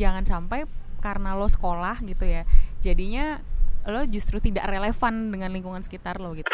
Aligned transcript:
jangan 0.00 0.24
sampai 0.24 0.64
karena 1.04 1.36
lo 1.36 1.44
sekolah 1.44 2.00
gitu 2.08 2.24
ya 2.24 2.48
jadinya 2.80 3.44
lo 3.84 4.08
justru 4.08 4.40
tidak 4.40 4.64
relevan 4.72 5.28
dengan 5.28 5.52
lingkungan 5.52 5.84
sekitar 5.84 6.16
lo 6.16 6.32
gitu 6.32 6.48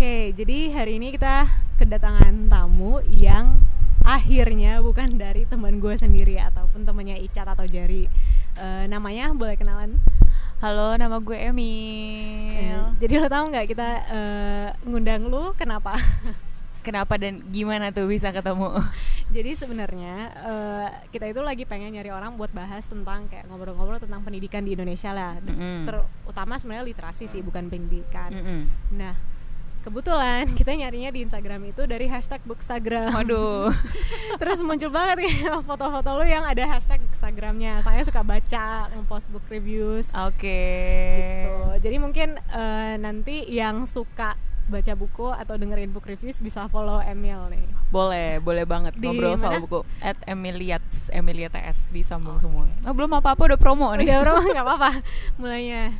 Oke, 0.00 0.32
jadi 0.32 0.72
hari 0.72 0.96
ini 0.96 1.12
kita 1.12 1.44
kedatangan 1.76 2.48
tamu 2.48 3.04
yang 3.12 3.60
akhirnya 4.00 4.80
bukan 4.80 5.20
dari 5.20 5.44
teman 5.44 5.76
gue 5.76 5.92
sendiri 5.92 6.40
ataupun 6.40 6.88
temannya 6.88 7.20
Icat 7.20 7.44
atau 7.44 7.68
Jari. 7.68 8.08
Eh, 8.56 8.84
namanya 8.88 9.36
boleh 9.36 9.60
kenalan? 9.60 10.00
Halo 10.60 10.92
nama 10.92 11.16
gue 11.16 11.40
Emil 11.40 12.92
Jadi 13.00 13.14
lo 13.16 13.32
tau 13.32 13.48
nggak 13.48 13.64
kita 13.64 13.88
eh, 14.12 14.68
ngundang 14.84 15.24
lu 15.24 15.56
kenapa? 15.56 15.96
kenapa 16.86 17.16
dan 17.16 17.40
gimana 17.48 17.88
tuh 17.88 18.04
bisa 18.04 18.28
ketemu 18.28 18.76
Jadi 19.34 19.56
sebenarnya 19.56 20.28
eh, 20.36 20.88
kita 21.16 21.32
itu 21.32 21.40
lagi 21.40 21.64
pengen 21.64 21.96
nyari 21.96 22.12
orang 22.12 22.36
buat 22.36 22.52
bahas 22.52 22.84
tentang 22.84 23.24
kayak 23.32 23.48
ngobrol-ngobrol 23.48 23.96
tentang 23.96 24.20
pendidikan 24.20 24.60
di 24.60 24.76
Indonesia 24.76 25.16
lah. 25.16 25.40
Mm-mm. 25.40 25.88
Terutama 25.88 26.60
sebenarnya 26.60 26.84
literasi 26.92 27.24
sih, 27.24 27.40
bukan 27.40 27.70
pendidikan. 27.70 28.34
Mm-mm. 28.34 28.60
Nah, 28.98 29.14
kebetulan 29.80 30.44
kita 30.58 30.72
nyarinya 30.72 31.08
di 31.08 31.24
Instagram 31.24 31.60
itu 31.66 31.84
dari 31.84 32.06
hashtag 32.06 32.40
Bookstagram. 32.44 33.12
waduh 33.12 33.72
Terus 34.40 34.60
muncul 34.60 34.88
banget 34.88 35.24
kayak 35.24 35.64
foto-foto 35.64 36.10
lu 36.16 36.24
yang 36.24 36.44
ada 36.44 36.64
hashtag 36.66 37.00
Instagramnya. 37.04 37.80
Saya 37.80 38.00
suka 38.00 38.20
baca, 38.20 38.88
ngepost 38.90 39.28
book 39.28 39.44
reviews. 39.48 40.08
oke 40.12 40.60
Gitu. 41.10 41.56
Jadi 41.80 41.96
mungkin 41.96 42.28
eh, 42.36 42.94
nanti 42.96 43.44
yang 43.46 43.84
suka 43.84 44.36
baca 44.70 44.94
buku 44.94 45.26
atau 45.26 45.58
dengerin 45.58 45.90
book 45.90 46.06
reviews 46.06 46.38
bisa 46.38 46.70
follow 46.70 47.02
Emil 47.02 47.42
nih. 47.50 47.66
boleh 47.90 48.38
boleh 48.38 48.62
banget 48.62 48.94
Di 48.94 49.02
ngobrol 49.02 49.34
soal 49.34 49.58
mana? 49.58 49.66
buku 49.66 49.82
at 49.98 50.14
Emiliats 50.24 51.10
Emilia 51.10 51.50
TS 51.50 51.90
disambung 51.90 52.38
semua 52.38 52.70
oh, 52.86 52.94
belum 52.94 53.10
apa 53.18 53.34
apa 53.34 53.50
udah 53.50 53.58
promo 53.58 53.90
nih 53.98 54.06
Udah 54.06 54.18
bro, 54.22 54.34
nggak 54.54 54.62
apa-apa 54.62 54.90
mulainya. 55.42 55.98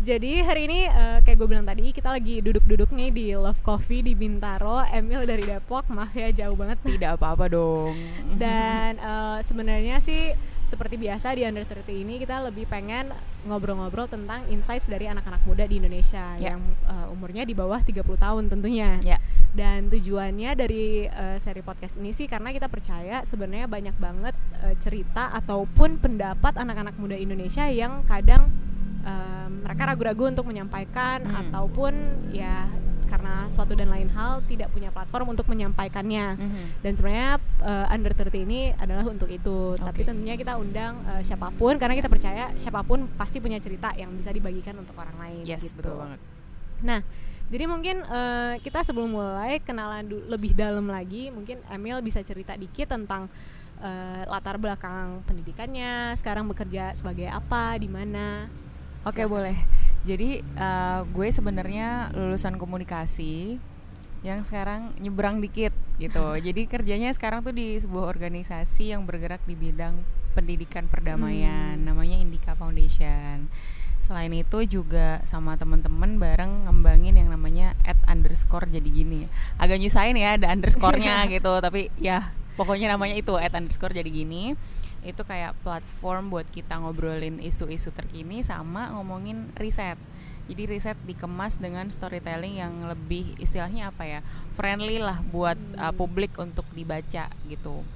Jadi 0.00 0.40
hari 0.40 0.64
ini 0.64 0.88
eh, 0.88 1.20
kayak 1.20 1.36
gue 1.36 1.44
bilang 1.46 1.62
tadi 1.62 1.92
kita 1.92 2.08
lagi 2.08 2.40
duduk-duduk 2.40 2.88
nih 2.90 3.12
di 3.12 3.26
Love 3.34 3.60
Coffee 3.60 4.00
di 4.00 4.16
Bintaro. 4.16 4.80
Emil 4.88 5.28
dari 5.28 5.44
Depok, 5.44 5.84
maaf 5.88 6.08
ya 6.14 6.32
jauh 6.32 6.56
banget. 6.56 6.80
tidak 6.82 7.20
apa-apa 7.20 7.52
dong 7.52 7.92
Dan 8.32 8.96
eh, 8.96 9.38
sebenarnya 9.42 10.00
sih 10.00 10.32
seperti 10.64 10.96
biasa 10.96 11.34
di 11.34 11.42
Under 11.42 11.66
30 11.66 11.82
ini 11.98 12.16
kita 12.16 12.40
lebih 12.40 12.62
pengen 12.64 13.10
ngobrol-ngobrol 13.42 14.06
tentang 14.06 14.46
insights 14.46 14.86
dari 14.86 15.04
anak-anak 15.04 15.42
muda 15.42 15.66
di 15.66 15.76
Indonesia 15.76 16.32
Ya. 16.38 16.54
yang 16.54 16.62
eh, 16.86 17.12
umurnya 17.12 17.44
di 17.44 17.52
bawah 17.52 17.78
30 17.78 18.00
tahun 18.16 18.48
tentunya. 18.48 18.96
ya 19.02 19.20
Dan 19.50 19.92
tujuannya 19.92 20.56
dari 20.56 21.04
eh, 21.04 21.36
seri 21.36 21.60
podcast 21.60 22.00
ini 22.00 22.16
sih 22.16 22.24
karena 22.24 22.48
kita 22.50 22.72
percaya 22.72 23.20
sebenarnya 23.22 23.68
banyak 23.68 23.96
banget 23.96 24.32
eh, 24.62 24.72
cerita 24.80 25.28
ataupun 25.34 26.00
pendapat 26.00 26.56
anak-anak 26.56 26.96
muda 26.96 27.14
Indonesia 27.14 27.68
yang 27.68 28.00
kadang 28.06 28.48
mereka 29.60 29.82
ragu-ragu 29.86 30.24
untuk 30.28 30.44
menyampaikan 30.44 31.22
Hmm. 31.22 31.40
ataupun 31.46 31.92
ya 32.30 32.68
karena 33.06 33.50
suatu 33.50 33.74
dan 33.74 33.90
lain 33.90 34.06
hal 34.08 34.38
tidak 34.46 34.70
punya 34.70 34.86
platform 34.88 35.34
untuk 35.34 35.50
menyampaikannya 35.50 36.38
Mhm. 36.38 36.62
dan 36.78 36.92
sebenarnya 36.94 37.30
uh, 37.58 37.90
under 37.90 38.14
30 38.14 38.46
ini 38.46 38.70
adalah 38.72 39.02
untuk 39.04 39.26
itu 39.26 39.74
tapi 39.76 40.02
Oke. 40.02 40.08
tentunya 40.08 40.38
kita 40.38 40.54
undang 40.54 40.94
uh, 41.04 41.18
siapa 41.18 41.50
pun 41.50 41.74
karena 41.74 41.98
kita 41.98 42.06
percaya 42.06 42.54
siapa 42.54 42.80
pun 42.80 43.10
pasti 43.10 43.42
punya 43.42 43.58
cerita 43.58 43.90
yang 43.94 44.14
bisa 44.14 44.30
dibagikan 44.30 44.78
untuk 44.78 44.94
orang 44.94 45.18
lain 45.18 45.42
yes 45.42 45.66
gitu. 45.66 45.82
betul 45.82 45.98
banget 45.98 46.20
nah 46.80 47.00
jadi 47.50 47.64
mungkin 47.66 48.06
uh, 48.06 48.54
kita 48.62 48.86
sebelum 48.86 49.10
mulai 49.10 49.58
kenalan 49.58 50.06
lebih 50.30 50.54
dalam 50.54 50.86
lagi 50.86 51.28
mungkin 51.28 51.58
Emil 51.66 51.98
bisa 52.00 52.22
cerita 52.22 52.54
dikit 52.54 52.94
tentang 52.94 53.26
uh, 53.82 54.22
latar 54.24 54.54
belakang 54.54 55.18
pendidikannya 55.26 56.14
sekarang 56.14 56.46
bekerja 56.46 56.94
sebagai 56.94 57.26
apa 57.26 57.74
di 57.74 57.90
mana 57.90 58.46
Oke 59.02 59.24
Silakan. 59.24 59.32
boleh. 59.32 59.56
Jadi 60.00 60.40
uh, 60.56 61.04
gue 61.08 61.28
sebenarnya 61.28 62.12
lulusan 62.12 62.56
komunikasi 62.56 63.60
yang 64.20 64.44
sekarang 64.44 64.92
nyebrang 65.00 65.40
dikit 65.40 65.72
gitu. 65.96 66.36
Jadi 66.46 66.68
kerjanya 66.68 67.12
sekarang 67.12 67.40
tuh 67.40 67.52
di 67.52 67.76
sebuah 67.76 68.08
organisasi 68.08 68.92
yang 68.92 69.04
bergerak 69.08 69.40
di 69.44 69.56
bidang 69.56 70.00
pendidikan 70.30 70.86
perdamaian, 70.86 71.74
Hmm. 71.74 71.84
namanya 71.84 72.16
Indika 72.16 72.54
Foundation. 72.54 73.50
Selain 74.00 74.32
itu 74.32 74.64
juga 74.64 75.20
sama 75.28 75.54
temen-temen 75.56 76.16
bareng 76.16 76.66
ngembangin 76.66 77.18
yang 77.18 77.28
namanya 77.28 77.76
at 77.84 77.98
underscore 78.06 78.64
jadi 78.70 78.86
gini. 78.86 79.26
Agak 79.58 79.78
nyusahin 79.78 80.16
ya 80.16 80.38
ada 80.38 80.48
underscorenya 80.54 81.24
gitu, 81.34 81.52
tapi 81.60 81.92
ya 81.98 82.30
pokoknya 82.56 82.92
namanya 82.92 83.16
itu 83.16 83.36
at 83.36 83.52
underscore 83.52 83.92
jadi 83.92 84.08
gini 84.08 84.54
itu 85.00 85.24
kayak 85.24 85.56
platform 85.64 86.28
buat 86.28 86.44
kita 86.48 86.76
ngobrolin 86.76 87.40
isu-isu 87.40 87.88
terkini 87.90 88.44
sama 88.44 88.92
ngomongin 88.92 89.48
riset. 89.56 89.96
Jadi 90.50 90.66
riset 90.66 90.98
dikemas 91.06 91.56
dengan 91.56 91.86
storytelling 91.88 92.58
yang 92.58 92.84
lebih 92.84 93.38
istilahnya 93.38 93.94
apa 93.94 94.02
ya 94.02 94.20
friendly 94.50 94.98
lah 94.98 95.22
buat 95.22 95.56
uh, 95.78 95.94
publik 95.94 96.34
untuk 96.36 96.66
dibaca 96.74 97.30
gitu. 97.46 97.86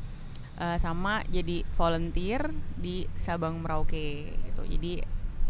Uh, 0.55 0.79
sama 0.79 1.27
jadi 1.29 1.67
volunteer 1.75 2.47
di 2.79 3.11
Sabang 3.19 3.59
Merauke 3.59 4.31
gitu. 4.31 4.63
Jadi 4.65 5.03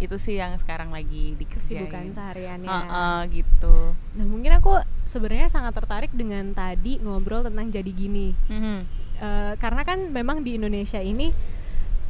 itu 0.03 0.17
sih 0.19 0.35
yang 0.35 0.59
sekarang 0.59 0.91
lagi 0.91 1.39
dikerjain. 1.39 1.87
kesibukan 1.87 2.05
sehariannya 2.11 2.67
Heeh, 2.67 3.19
gitu. 3.31 3.95
nah 4.19 4.27
mungkin 4.27 4.51
aku 4.59 4.83
sebenarnya 5.07 5.47
sangat 5.47 5.71
tertarik 5.71 6.11
dengan 6.11 6.51
tadi 6.51 6.99
ngobrol 6.99 7.47
tentang 7.47 7.71
jadi 7.71 7.87
gini 7.95 8.35
Mhm. 8.51 9.04
Eh, 9.15 9.55
karena 9.57 9.83
kan 9.83 10.11
memang 10.11 10.43
di 10.43 10.59
Indonesia 10.59 10.99
ini 10.99 11.31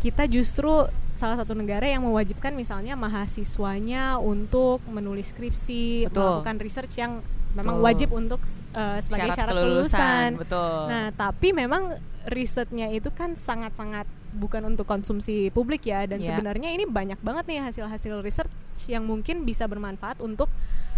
kita 0.00 0.25
justru 0.25 0.88
salah 1.15 1.38
satu 1.38 1.54
negara 1.54 1.87
yang 1.87 2.03
mewajibkan 2.03 2.53
misalnya 2.53 2.97
mahasiswanya 2.97 4.19
untuk 4.19 4.82
menulis 4.88 5.31
skripsi, 5.31 6.09
Betul. 6.10 6.20
melakukan 6.42 6.56
research 6.59 6.94
yang 6.98 7.22
memang 7.54 7.78
Betul. 7.78 7.87
wajib 7.87 8.09
untuk 8.10 8.41
eh, 8.75 8.98
sebagai 8.98 9.31
syarat, 9.32 9.53
kelulusan. 9.54 10.28
betul. 10.41 10.81
Nah, 10.91 11.06
tapi 11.15 11.54
memang 11.54 11.97
risetnya 12.26 12.88
itu 12.88 13.12
kan 13.12 13.36
sangat-sangat 13.36 14.09
bukan 14.34 14.65
untuk 14.66 14.88
konsumsi 14.88 15.53
publik 15.54 15.86
ya 15.86 16.09
dan 16.09 16.19
Ya. 16.19 16.34
sebenarnya 16.34 16.75
ini 16.75 16.88
banyak 16.88 17.21
banget 17.22 17.44
nih 17.47 17.60
hasil-hasil 17.62 18.19
research 18.25 18.50
yang 18.91 19.06
mungkin 19.06 19.47
bisa 19.47 19.69
bermanfaat 19.71 20.19
untuk 20.19 20.50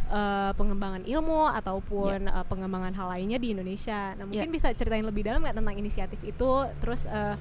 eh, 0.07 0.53
pengembangan 0.55 1.03
ilmu 1.05 1.51
ataupun 1.51 2.27
eh, 2.27 2.45
pengembangan 2.47 2.95
hal 2.95 3.09
lainnya 3.11 3.39
di 3.39 3.53
Indonesia. 3.53 4.15
Nah, 4.15 4.25
mungkin 4.25 4.51
bisa 4.51 4.71
ceritain 4.73 5.05
lebih 5.05 5.27
dalam 5.27 5.43
nggak 5.43 5.57
tentang 5.57 5.77
inisiatif 5.77 6.21
itu 6.23 6.51
terus 6.79 7.05
eh, 7.07 7.35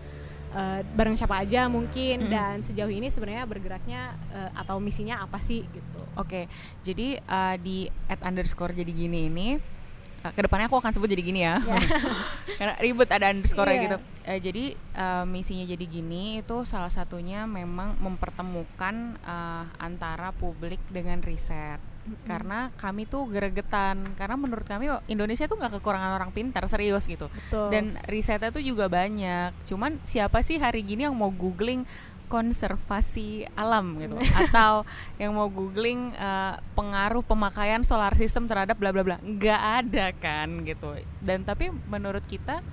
eh, 0.55 0.81
bareng 0.95 1.19
siapa 1.19 1.41
aja 1.41 1.67
mungkin 1.67 2.25
Mm-mm. 2.25 2.31
dan 2.31 2.55
sejauh 2.63 2.89
ini 2.89 3.11
sebenarnya 3.11 3.43
bergeraknya 3.45 4.15
eh, 4.31 4.51
atau 4.55 4.79
misinya 4.79 5.21
apa 5.21 5.37
sih 5.37 5.67
gitu. 5.67 6.01
Oke, 6.15 6.47
jadi 6.79 7.19
uh, 7.27 7.59
di 7.59 7.91
at 8.07 8.23
underscore 8.23 8.71
jadi 8.71 8.87
gini 8.87 9.27
ini 9.27 9.59
uh, 10.23 10.31
ke 10.31 10.47
depannya 10.47 10.71
aku 10.71 10.79
akan 10.79 10.95
sebut 10.95 11.11
jadi 11.11 11.23
gini 11.27 11.43
ya, 11.43 11.59
karena 12.57 12.79
ribet 12.79 13.11
ada 13.11 13.35
underscore 13.35 13.67
Iya. 13.67 13.83
gitu. 13.83 13.97
Uh, 14.23 14.39
jadi 14.39 14.65
uh, 14.95 15.25
misinya 15.27 15.67
jadi 15.67 15.83
gini 15.83 16.39
itu 16.39 16.63
salah 16.63 16.87
satunya 16.87 17.43
memang 17.43 17.99
mempertemukan 17.99 19.19
uh, 19.27 19.67
antara 19.75 20.31
publik 20.31 20.79
dengan 20.87 21.19
riset. 21.19 21.83
Karena 22.25 22.69
kami 22.77 23.09
tuh 23.09 23.25
gregetan, 23.29 24.13
karena 24.16 24.35
menurut 24.38 24.66
kami 24.66 24.93
oh, 24.93 25.01
Indonesia 25.09 25.49
tuh 25.49 25.57
nggak 25.57 25.81
kekurangan 25.81 26.16
orang 26.16 26.29
pintar 26.29 26.66
serius 26.69 27.09
gitu. 27.09 27.27
Betul. 27.29 27.69
Dan 27.73 27.97
risetnya 28.05 28.53
tuh 28.53 28.61
juga 28.61 28.85
banyak. 28.85 29.53
Cuman 29.66 29.97
siapa 30.05 30.45
sih 30.45 30.61
hari 30.61 30.85
gini 30.85 31.05
yang 31.09 31.17
mau 31.17 31.33
googling 31.33 31.85
konservasi 32.25 33.45
alam 33.53 34.01
gitu 34.01 34.17
atau 34.49 34.81
yang 35.21 35.38
mau 35.38 35.45
googling 35.47 36.13
eh, 36.17 36.53
pengaruh 36.73 37.21
pemakaian 37.21 37.85
solar 37.85 38.13
system 38.17 38.49
terhadap 38.49 38.75
bla 38.81 38.89
bla 38.89 39.05
bla 39.05 39.17
nggak 39.21 39.61
ada 39.85 40.09
kan 40.17 40.65
gitu 40.65 40.97
dan 41.21 41.45
tapi 41.45 41.69
menurut 41.85 42.25
kita 42.25 42.65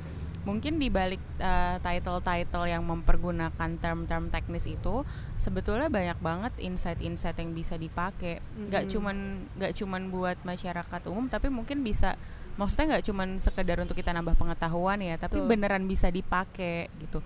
mungkin 0.42 0.76
di 0.76 0.90
balik 0.90 1.22
eh, 1.38 1.76
title-title 1.78 2.66
yang 2.66 2.82
mempergunakan 2.82 3.70
term-term 3.78 4.26
teknis 4.28 4.66
itu 4.66 5.06
sebetulnya 5.38 5.86
banyak 5.86 6.18
banget 6.18 6.52
insight-insight 6.58 7.38
yang 7.38 7.54
bisa 7.54 7.78
dipakai 7.78 8.42
nggak 8.58 8.84
Mhm. 8.86 8.90
cuman 8.90 9.16
nggak 9.54 9.72
cuman 9.78 10.02
buat 10.10 10.38
masyarakat 10.42 11.02
umum 11.06 11.30
tapi 11.30 11.46
mungkin 11.46 11.82
bisa 11.82 12.18
maksudnya 12.52 12.98
nggak 12.98 13.06
cuman 13.06 13.28
sekedar 13.38 13.78
untuk 13.80 13.94
kita 13.94 14.10
nambah 14.10 14.34
pengetahuan 14.34 15.00
ya 15.00 15.14
tapi 15.16 15.38
Betul. 15.38 15.48
beneran 15.48 15.84
bisa 15.86 16.10
dipakai 16.10 16.90
gitu 16.98 17.22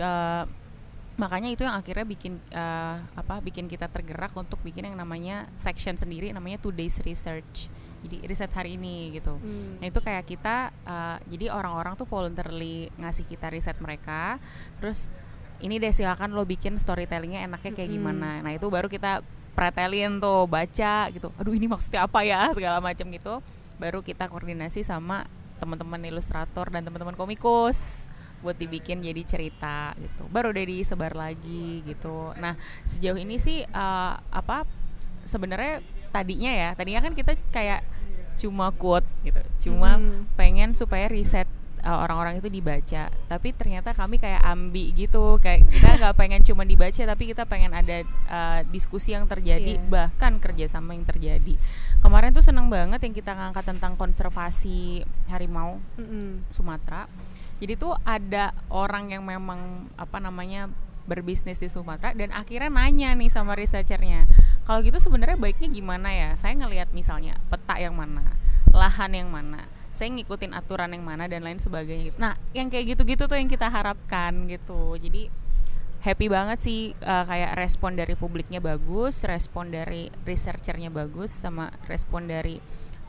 Eh, 0.00 0.44
makanya 1.18 1.52
itu 1.52 1.66
yang 1.66 1.76
akhirnya 1.76 2.06
bikin 2.06 2.40
eh, 2.48 2.96
apa 3.12 3.44
bikin 3.44 3.68
kita 3.68 3.90
tergerak 3.90 4.32
untuk 4.32 4.56
bikin 4.64 4.88
yang 4.88 4.96
namanya 4.96 5.44
section 5.52 5.92
sendiri 5.92 6.32
namanya 6.32 6.56
today's 6.56 6.96
research 7.04 7.68
jadi 8.04 8.16
riset 8.26 8.52
hari 8.52 8.76
ini 8.80 9.14
gitu 9.16 9.36
Hmm. 9.40 9.78
Nah 9.80 9.86
itu 9.88 10.00
kayak 10.02 10.24
kita, 10.26 10.74
uh, 10.84 11.16
jadi 11.30 11.54
orang-orang 11.54 11.96
tuh 11.96 12.04
voluntarily 12.04 12.92
ngasih 13.00 13.24
kita 13.24 13.48
riset 13.48 13.78
mereka, 13.80 14.36
terus 14.76 15.08
ini 15.60 15.80
deh 15.80 15.92
silakan 15.92 16.36
lo 16.36 16.44
bikin 16.44 16.76
storytellingnya 16.76 17.46
enaknya 17.46 17.72
kayak 17.72 17.88
Mm-mm. 17.88 18.00
gimana. 18.00 18.30
Nah 18.44 18.52
itu 18.52 18.66
baru 18.68 18.90
kita 18.90 19.24
pretelin 19.56 20.20
tuh 20.20 20.44
baca 20.44 21.08
gitu. 21.08 21.32
Aduh 21.40 21.54
ini 21.56 21.68
maksudnya 21.68 22.04
apa 22.04 22.20
ya 22.26 22.48
segala 22.56 22.80
macam 22.82 23.06
gitu. 23.12 23.40
baru 23.80 24.04
kita 24.04 24.28
koordinasi 24.28 24.84
sama 24.84 25.24
teman-teman 25.56 26.04
ilustrator 26.04 26.68
dan 26.68 26.84
teman-teman 26.84 27.16
komikus 27.16 28.08
buat 28.40 28.56
dibikin 28.56 29.04
jadi 29.04 29.22
cerita 29.24 29.92
gitu 30.00 30.24
baru 30.32 30.52
deh 30.52 30.64
disebar 30.64 31.12
lagi 31.12 31.84
gitu 31.84 32.32
nah 32.40 32.56
sejauh 32.88 33.20
ini 33.20 33.36
sih 33.36 33.60
uh, 33.68 34.16
apa 34.32 34.64
sebenarnya 35.28 35.84
tadinya 36.10 36.50
ya 36.50 36.68
tadinya 36.72 37.04
kan 37.04 37.12
kita 37.12 37.36
kayak 37.52 37.84
cuma 38.40 38.72
quote 38.72 39.06
gitu 39.20 39.42
cuma 39.68 40.00
hmm. 40.00 40.32
pengen 40.40 40.72
supaya 40.72 41.12
riset 41.12 41.44
uh, 41.84 41.98
orang-orang 42.04 42.40
itu 42.40 42.48
dibaca 42.48 43.08
tapi 43.28 43.52
ternyata 43.56 43.92
kami 43.92 44.20
kayak 44.20 44.40
ambi 44.44 44.92
gitu 44.92 45.40
kayak 45.40 45.68
kita 45.68 45.88
nggak 46.00 46.14
pengen 46.16 46.40
cuma 46.44 46.62
dibaca 46.64 47.02
tapi 47.04 47.24
kita 47.28 47.44
pengen 47.44 47.72
ada 47.72 48.04
uh, 48.28 48.60
diskusi 48.68 49.12
yang 49.12 49.28
terjadi 49.28 49.80
yeah. 49.80 49.88
bahkan 49.88 50.40
kerjasama 50.40 50.96
yang 50.96 51.04
terjadi 51.04 51.56
kemarin 52.00 52.32
tuh 52.32 52.44
seneng 52.44 52.68
banget 52.68 53.00
yang 53.04 53.14
kita 53.16 53.32
ngangkat 53.32 53.64
tentang 53.76 53.96
konservasi 53.96 55.04
harimau 55.28 55.80
mm 55.96 56.04
-hmm. 56.04 56.28
Sumatera 56.52 57.04
jadi 57.60 57.76
tuh 57.76 57.92
ada 58.08 58.56
orang 58.72 59.12
yang 59.12 59.22
memang 59.24 59.92
apa 60.00 60.16
namanya 60.16 60.72
berbisnis 61.04 61.58
di 61.58 61.66
Sumatera 61.66 62.14
dan 62.14 62.30
akhirnya 62.30 62.70
nanya 62.70 63.12
nih 63.16 63.32
sama 63.32 63.58
researchernya 63.58 64.30
kalau 64.64 64.80
gitu 64.84 64.98
sebenarnya 65.00 65.38
baiknya 65.40 65.68
gimana 65.70 66.08
ya 66.12 66.30
saya 66.36 66.54
ngelihat 66.56 66.92
misalnya 66.92 67.38
peta 67.48 67.76
yang 67.80 67.96
mana 67.96 68.36
lahan 68.70 69.10
yang 69.14 69.28
mana 69.30 69.66
saya 69.90 70.06
ngikutin 70.14 70.54
aturan 70.54 70.94
yang 70.94 71.02
mana 71.02 71.26
dan 71.26 71.42
lain 71.42 71.58
sebagainya 71.58 72.14
gitu. 72.14 72.18
nah 72.18 72.38
yang 72.54 72.70
kayak 72.70 72.94
gitu-gitu 72.94 73.26
tuh 73.26 73.36
yang 73.36 73.50
kita 73.50 73.66
harapkan 73.66 74.46
gitu 74.46 74.94
jadi 74.96 75.26
happy 76.00 76.26
banget 76.32 76.58
sih 76.62 76.80
uh, 77.04 77.24
kayak 77.28 77.58
respon 77.60 77.98
dari 77.98 78.16
publiknya 78.16 78.62
bagus 78.62 79.26
respon 79.26 79.68
dari 79.68 80.08
researchernya 80.24 80.88
bagus 80.88 81.28
sama 81.28 81.68
respon 81.90 82.24
dari 82.24 82.56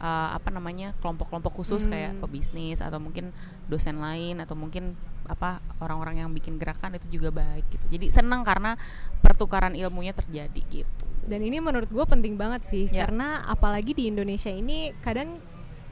uh, 0.01 0.35
apa 0.35 0.49
namanya 0.51 0.91
kelompok-kelompok 0.99 1.61
khusus 1.61 1.87
hmm. 1.87 1.91
kayak 1.93 2.11
pebisnis 2.19 2.83
atau 2.83 2.99
mungkin 2.99 3.31
dosen 3.71 4.01
lain 4.01 4.41
atau 4.43 4.57
mungkin 4.57 4.97
apa 5.29 5.63
orang-orang 5.79 6.25
yang 6.25 6.29
bikin 6.33 6.59
gerakan 6.59 6.97
itu 6.97 7.21
juga 7.21 7.31
baik 7.31 7.63
gitu 7.71 7.85
jadi 7.87 8.11
senang 8.11 8.43
karena 8.43 8.75
pertukaran 9.23 9.77
ilmunya 9.77 10.11
terjadi 10.11 10.61
gitu 10.67 11.10
dan 11.25 11.39
ini 11.45 11.61
menurut 11.61 11.89
gue 11.89 12.05
penting 12.05 12.33
banget 12.35 12.65
sih 12.65 12.85
ya. 12.89 13.05
karena 13.05 13.45
apalagi 13.45 13.93
di 13.93 14.09
Indonesia 14.09 14.49
ini 14.49 14.89
kadang 15.05 15.37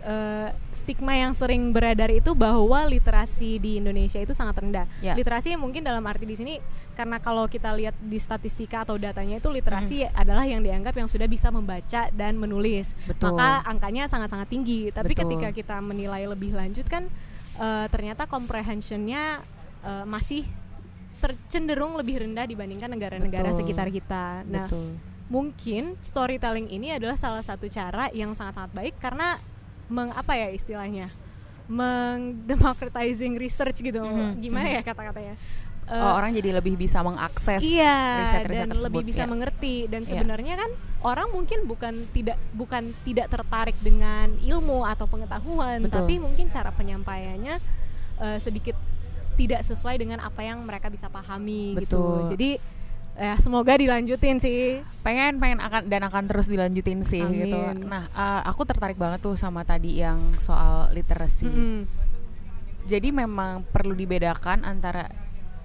uh, 0.03 0.49
stigma 0.71 1.15
yang 1.15 1.35
sering 1.35 1.71
beredar 1.75 2.07
itu 2.11 2.31
bahwa 2.35 2.87
literasi 2.87 3.59
di 3.59 3.79
Indonesia 3.79 4.19
itu 4.19 4.31
sangat 4.31 4.61
rendah. 4.63 4.85
Ya. 5.03 5.15
Literasi 5.15 5.55
mungkin 5.59 5.83
dalam 5.83 6.03
arti 6.07 6.23
di 6.23 6.35
sini 6.35 6.55
karena 6.95 7.19
kalau 7.19 7.47
kita 7.47 7.71
lihat 7.75 7.95
di 7.99 8.19
statistika 8.19 8.83
atau 8.83 8.99
datanya 8.99 9.39
itu 9.39 9.49
literasi 9.51 10.03
hmm. 10.07 10.15
adalah 10.15 10.43
yang 10.43 10.63
dianggap 10.63 10.95
yang 10.95 11.07
sudah 11.07 11.27
bisa 11.27 11.51
membaca 11.51 12.11
dan 12.11 12.35
menulis. 12.35 12.95
Betul. 13.07 13.35
Maka 13.35 13.63
angkanya 13.67 14.07
sangat-sangat 14.07 14.47
tinggi. 14.51 14.91
Tapi 14.91 15.15
Betul. 15.15 15.35
ketika 15.35 15.49
kita 15.55 15.77
menilai 15.79 16.27
lebih 16.27 16.55
lanjut 16.55 16.85
kan 16.87 17.07
uh, 17.59 17.87
ternyata 17.91 18.27
comprehensionnya 18.27 19.43
uh, 19.83 20.05
masih 20.07 20.43
tercenderung 21.19 21.99
lebih 21.99 22.23
rendah 22.23 22.47
dibandingkan 22.47 22.87
negara-negara 22.95 23.51
sekitar 23.51 23.91
kita. 23.91 24.47
Nah, 24.47 24.71
Betul. 24.71 25.08
Mungkin 25.29 25.93
storytelling 26.01 26.67
ini 26.73 26.97
adalah 26.97 27.13
salah 27.15 27.45
satu 27.45 27.69
cara 27.69 28.09
yang 28.11 28.33
sangat-sangat 28.33 28.73
baik 28.73 28.95
karena 28.97 29.37
meng 29.89 30.09
apa 30.13 30.33
ya 30.33 30.49
istilahnya 30.49 31.09
mengdemocratizing 31.69 33.37
research 33.37 33.85
gitu 33.85 34.01
mm-hmm. 34.01 34.41
gimana 34.41 34.67
ya 34.73 34.81
kata-katanya 34.81 35.37
uh, 35.85 36.01
oh, 36.01 36.13
orang 36.17 36.33
jadi 36.33 36.57
lebih 36.57 36.77
bisa 36.77 37.05
mengakses 37.05 37.61
iya 37.61 38.25
riset-riset 38.25 38.65
dan 38.65 38.69
tersebut, 38.73 38.85
lebih 38.89 39.03
bisa 39.05 39.23
ya. 39.25 39.29
mengerti 39.29 39.75
dan 39.85 40.01
iya. 40.01 40.09
sebenarnya 40.09 40.53
kan 40.57 40.69
orang 41.05 41.27
mungkin 41.29 41.59
bukan 41.69 41.93
tidak 42.09 42.37
bukan 42.57 42.89
tidak 43.05 43.29
tertarik 43.29 43.77
dengan 43.85 44.33
ilmu 44.41 44.81
atau 44.85 45.05
pengetahuan 45.05 45.85
Betul. 45.85 45.93
tapi 45.93 46.13
mungkin 46.17 46.49
cara 46.49 46.73
penyampaiannya 46.73 47.55
uh, 48.17 48.37
sedikit 48.41 48.73
tidak 49.37 49.61
sesuai 49.61 50.01
dengan 50.01 50.19
apa 50.19 50.43
yang 50.43 50.59
mereka 50.65 50.91
bisa 50.91 51.05
pahami 51.07 51.77
gitu. 51.77 51.85
Betul. 51.85 51.93
gitu 51.93 52.33
jadi 52.33 52.49
ya 53.19 53.35
semoga 53.35 53.75
dilanjutin 53.75 54.39
sih 54.39 54.79
pengen 55.03 55.43
pengen 55.43 55.59
akan 55.59 55.91
dan 55.91 56.07
akan 56.07 56.23
terus 56.31 56.47
dilanjutin 56.47 57.03
sih 57.03 57.19
Amin. 57.19 57.51
gitu 57.51 57.59
nah 57.83 58.07
uh, 58.15 58.41
aku 58.47 58.63
tertarik 58.63 58.95
banget 58.95 59.19
tuh 59.19 59.35
sama 59.35 59.67
tadi 59.67 59.99
yang 59.99 60.17
soal 60.39 60.87
literasi 60.95 61.51
-hmm. 61.51 61.79
jadi 62.87 63.11
memang 63.11 63.67
perlu 63.67 63.91
dibedakan 63.91 64.63
antara 64.63 65.11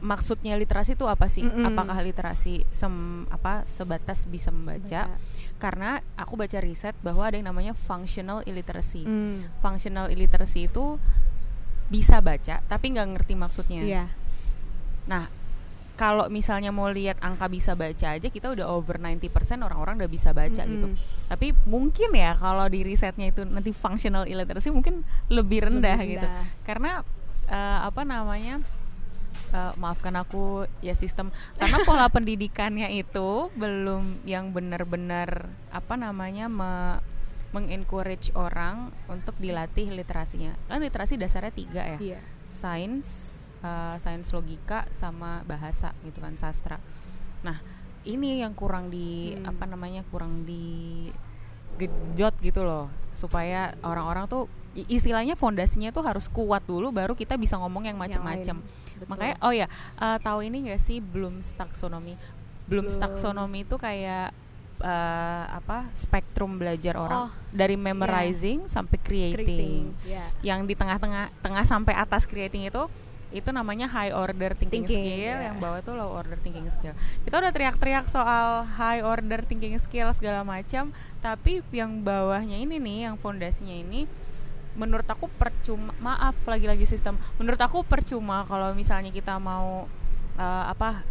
maksudnya 0.02 0.58
literasi 0.58 0.98
itu 0.98 1.06
apa 1.06 1.30
sih 1.30 1.46
mm 1.46 1.54
-hmm. 1.54 1.68
apakah 1.70 1.98
literasi 2.02 2.66
sem 2.74 3.24
apa 3.30 3.62
sebatas 3.70 4.26
bisa 4.26 4.50
membaca 4.50 5.06
Baca. 5.06 5.16
karena 5.62 6.02
aku 6.18 6.34
baca 6.34 6.58
riset 6.58 6.92
bahwa 7.00 7.24
ada 7.24 7.38
yang 7.38 7.48
namanya 7.48 7.72
functional 7.72 8.42
illiteracy 8.44 9.06
mm. 9.06 9.62
functional 9.62 10.10
illiteracy 10.10 10.66
itu 10.66 10.98
bisa 11.86 12.18
baca 12.18 12.60
tapi 12.66 12.92
nggak 12.92 13.08
ngerti 13.16 13.34
maksudnya 13.38 13.82
yeah. 13.86 14.08
nah 15.06 15.30
kalau 15.94 16.26
misalnya 16.26 16.74
mau 16.74 16.90
lihat 16.90 17.22
angka 17.22 17.46
bisa 17.46 17.78
baca 17.78 18.18
aja 18.18 18.26
kita 18.26 18.50
udah 18.50 18.66
over 18.66 18.98
90% 18.98 19.30
orang-orang 19.62 20.02
udah 20.02 20.10
bisa 20.10 20.34
baca 20.34 20.50
mm 20.50 20.66
-hmm. 20.66 20.72
gitu. 20.74 20.86
Tapi 21.30 21.46
mungkin 21.70 22.10
ya 22.14 22.34
kalau 22.34 22.66
di 22.66 22.82
risetnya 22.82 23.30
itu 23.30 23.46
nanti 23.46 23.70
functional 23.70 24.26
illiteracy 24.26 24.74
mungkin 24.74 25.06
lebih 25.30 25.70
rendah, 25.70 25.98
lebih 25.98 26.18
gitu. 26.18 26.26
Karena 26.66 27.02
uh, 27.48 27.78
apa 27.86 28.02
namanya? 28.02 28.58
Uh, 29.54 29.74
maafkan 29.78 30.14
aku 30.14 30.66
ya 30.78 30.94
sistem 30.94 31.30
karena 31.58 31.82
pola 31.82 32.06
pendidikannya 32.14 32.90
itu 32.90 33.50
belum 33.54 34.22
yang 34.26 34.54
benar-benar 34.54 35.50
apa 35.74 35.94
namanya 35.94 36.46
me 36.46 37.02
mengencourage 37.54 38.34
orang 38.34 38.90
untuk 39.06 39.38
dilatih 39.38 39.94
literasinya. 39.94 40.58
Kan 40.66 40.82
literasi 40.82 41.14
dasarnya 41.14 41.54
tiga 41.54 41.82
ya. 41.86 42.18
Yeah. 42.18 42.22
Sains, 42.50 43.38
uh, 43.64 43.96
sains 43.96 44.28
logika 44.36 44.84
sama 44.92 45.40
bahasa 45.48 45.96
gitu 46.04 46.20
kan 46.20 46.36
sastra. 46.36 46.76
Nah 47.40 47.64
ini 48.04 48.44
yang 48.44 48.52
kurang 48.52 48.92
di 48.92 49.32
hmm. 49.32 49.48
apa 49.48 49.64
namanya 49.64 50.04
kurang 50.12 50.44
di 50.44 51.08
gejot 51.80 52.36
gitu 52.44 52.60
loh. 52.62 52.92
Supaya 53.16 53.72
orang-orang 53.80 54.28
tuh 54.28 54.44
istilahnya 54.74 55.38
fondasinya 55.38 55.94
tuh 55.94 56.04
harus 56.04 56.28
kuat 56.28 56.66
dulu 56.68 56.90
baru 56.90 57.14
kita 57.14 57.38
bisa 57.38 57.54
ngomong 57.62 57.86
yang 57.86 57.94
macam-macam 57.94 58.58
makanya 59.06 59.38
oh 59.38 59.54
ya 59.54 59.70
uh, 60.02 60.18
tahu 60.18 60.42
ini 60.42 60.66
gak 60.66 60.82
sih 60.82 60.98
belum 60.98 61.38
taksonomi 61.54 62.18
belum. 62.68 62.88
Taksonomi 62.90 63.68
itu 63.68 63.76
kayak 63.76 64.32
uh, 64.80 65.44
apa 65.52 65.92
spektrum 65.92 66.56
belajar 66.56 66.96
orang. 66.96 67.28
Oh, 67.28 67.30
dari 67.52 67.76
memorizing 67.76 68.64
yeah. 68.64 68.72
sampai 68.72 68.96
creating, 69.00 69.36
creating 69.36 69.82
yeah. 70.08 70.28
yang 70.40 70.64
di 70.64 70.74
tengah-tengah 70.74 71.30
tengah 71.44 71.64
sampai 71.68 71.94
atas 71.94 72.24
creating 72.24 72.66
itu 72.68 72.88
itu 73.34 73.50
namanya 73.50 73.90
high 73.90 74.14
order 74.14 74.54
thinking, 74.54 74.86
thinking 74.86 75.02
skill 75.02 75.36
yeah. 75.42 75.50
yang 75.50 75.58
bawah 75.58 75.82
itu 75.82 75.90
low 75.90 76.14
order 76.14 76.38
thinking 76.38 76.70
skill 76.70 76.94
kita 77.26 77.34
udah 77.42 77.50
teriak-teriak 77.50 78.06
soal 78.06 78.62
high 78.78 79.02
order 79.02 79.42
thinking 79.42 79.74
skill 79.82 80.14
segala 80.14 80.46
macam 80.46 80.94
tapi 81.18 81.66
yang 81.74 82.06
bawahnya 82.06 82.62
ini 82.62 82.78
nih 82.78 83.10
yang 83.10 83.18
fondasinya 83.18 83.74
ini 83.74 84.06
menurut 84.78 85.06
aku 85.06 85.26
percuma 85.34 85.90
maaf 85.98 86.38
lagi-lagi 86.46 86.86
sistem 86.86 87.18
menurut 87.42 87.58
aku 87.58 87.82
percuma 87.82 88.46
kalau 88.46 88.70
misalnya 88.74 89.10
kita 89.10 89.38
mau 89.42 89.90
uh, 90.38 90.64
apa 90.70 91.02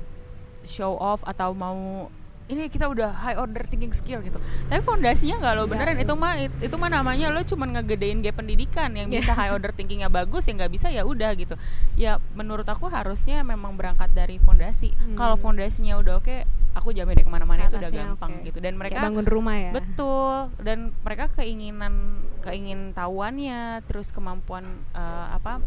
show 0.64 0.96
off 0.96 1.24
atau 1.28 1.52
mau 1.52 2.08
ini 2.52 2.68
kita 2.68 2.92
udah 2.92 3.24
high 3.24 3.40
order 3.40 3.64
thinking 3.64 3.96
skill 3.96 4.20
gitu. 4.20 4.36
Tapi 4.68 4.82
fondasinya 4.84 5.40
nggak 5.40 5.54
lo 5.56 5.64
iya, 5.64 5.72
beneran. 5.72 5.96
Ya, 5.96 6.04
itu 6.04 6.14
mah 6.16 6.34
itu 6.40 6.76
mah 6.76 6.90
namanya 6.92 7.28
lo 7.32 7.42
cuma 7.48 7.66
ngegedein 7.70 8.20
gap 8.20 8.36
pendidikan. 8.36 8.92
Yang 8.92 9.08
yeah. 9.10 9.20
bisa 9.24 9.32
high 9.34 9.54
order 9.56 9.72
thinkingnya 9.72 10.12
bagus 10.12 10.48
yang 10.52 10.60
nggak 10.60 10.74
bisa 10.74 10.92
ya 10.92 11.08
udah 11.08 11.32
gitu. 11.40 11.56
Ya 11.96 12.20
menurut 12.36 12.68
aku 12.68 12.92
harusnya 12.92 13.42
memang 13.48 13.80
berangkat 13.80 14.12
dari 14.12 14.38
fondasi. 14.44 14.92
Hmm. 14.94 15.16
kalau 15.16 15.40
fondasinya 15.40 16.00
udah 16.00 16.20
oke 16.20 16.28
okay, 16.28 16.40
aku 16.76 16.92
jamin 16.92 17.18
deh 17.18 17.26
ke 17.26 17.32
mana-mana 17.32 17.66
itu 17.70 17.80
udah 17.80 17.92
gampang 17.92 18.32
okay. 18.40 18.52
gitu. 18.52 18.60
Dan 18.60 18.76
mereka 18.76 19.00
Kayak 19.00 19.08
bangun 19.10 19.26
rumah 19.28 19.56
ya. 19.56 19.72
betul. 19.72 20.36
Dan 20.60 20.92
mereka 21.02 21.32
keinginan 21.32 22.24
keingin 22.44 22.92
tahuannya 22.92 23.88
terus 23.88 24.12
kemampuan 24.12 24.84
uh, 24.92 25.32
apa 25.32 25.64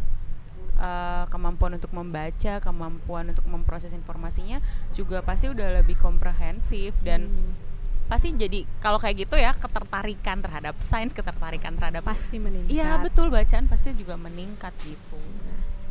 uh, 0.76 1.24
kemampuan 1.28 1.76
untuk 1.76 1.92
membaca, 1.92 2.60
kemampuan 2.60 3.32
untuk 3.32 3.46
memproses 3.48 3.92
informasinya 3.92 4.60
juga 4.92 5.20
pasti 5.20 5.50
udah 5.50 5.82
lebih 5.82 5.96
komprehensif 6.00 6.96
dan 7.02 7.28
hmm. 7.28 7.52
pasti 8.06 8.30
jadi 8.36 8.62
kalau 8.78 9.02
kayak 9.02 9.26
gitu 9.26 9.34
ya 9.36 9.52
ketertarikan 9.56 10.40
terhadap 10.40 10.78
sains, 10.78 11.10
ketertarikan 11.10 11.74
terhadap 11.74 12.06
pasti 12.06 12.38
meningkat. 12.38 12.70
Iya 12.70 13.02
betul 13.02 13.28
bacaan 13.32 13.66
pasti 13.66 13.92
juga 13.96 14.14
meningkat 14.20 14.72
gitu. 14.84 15.18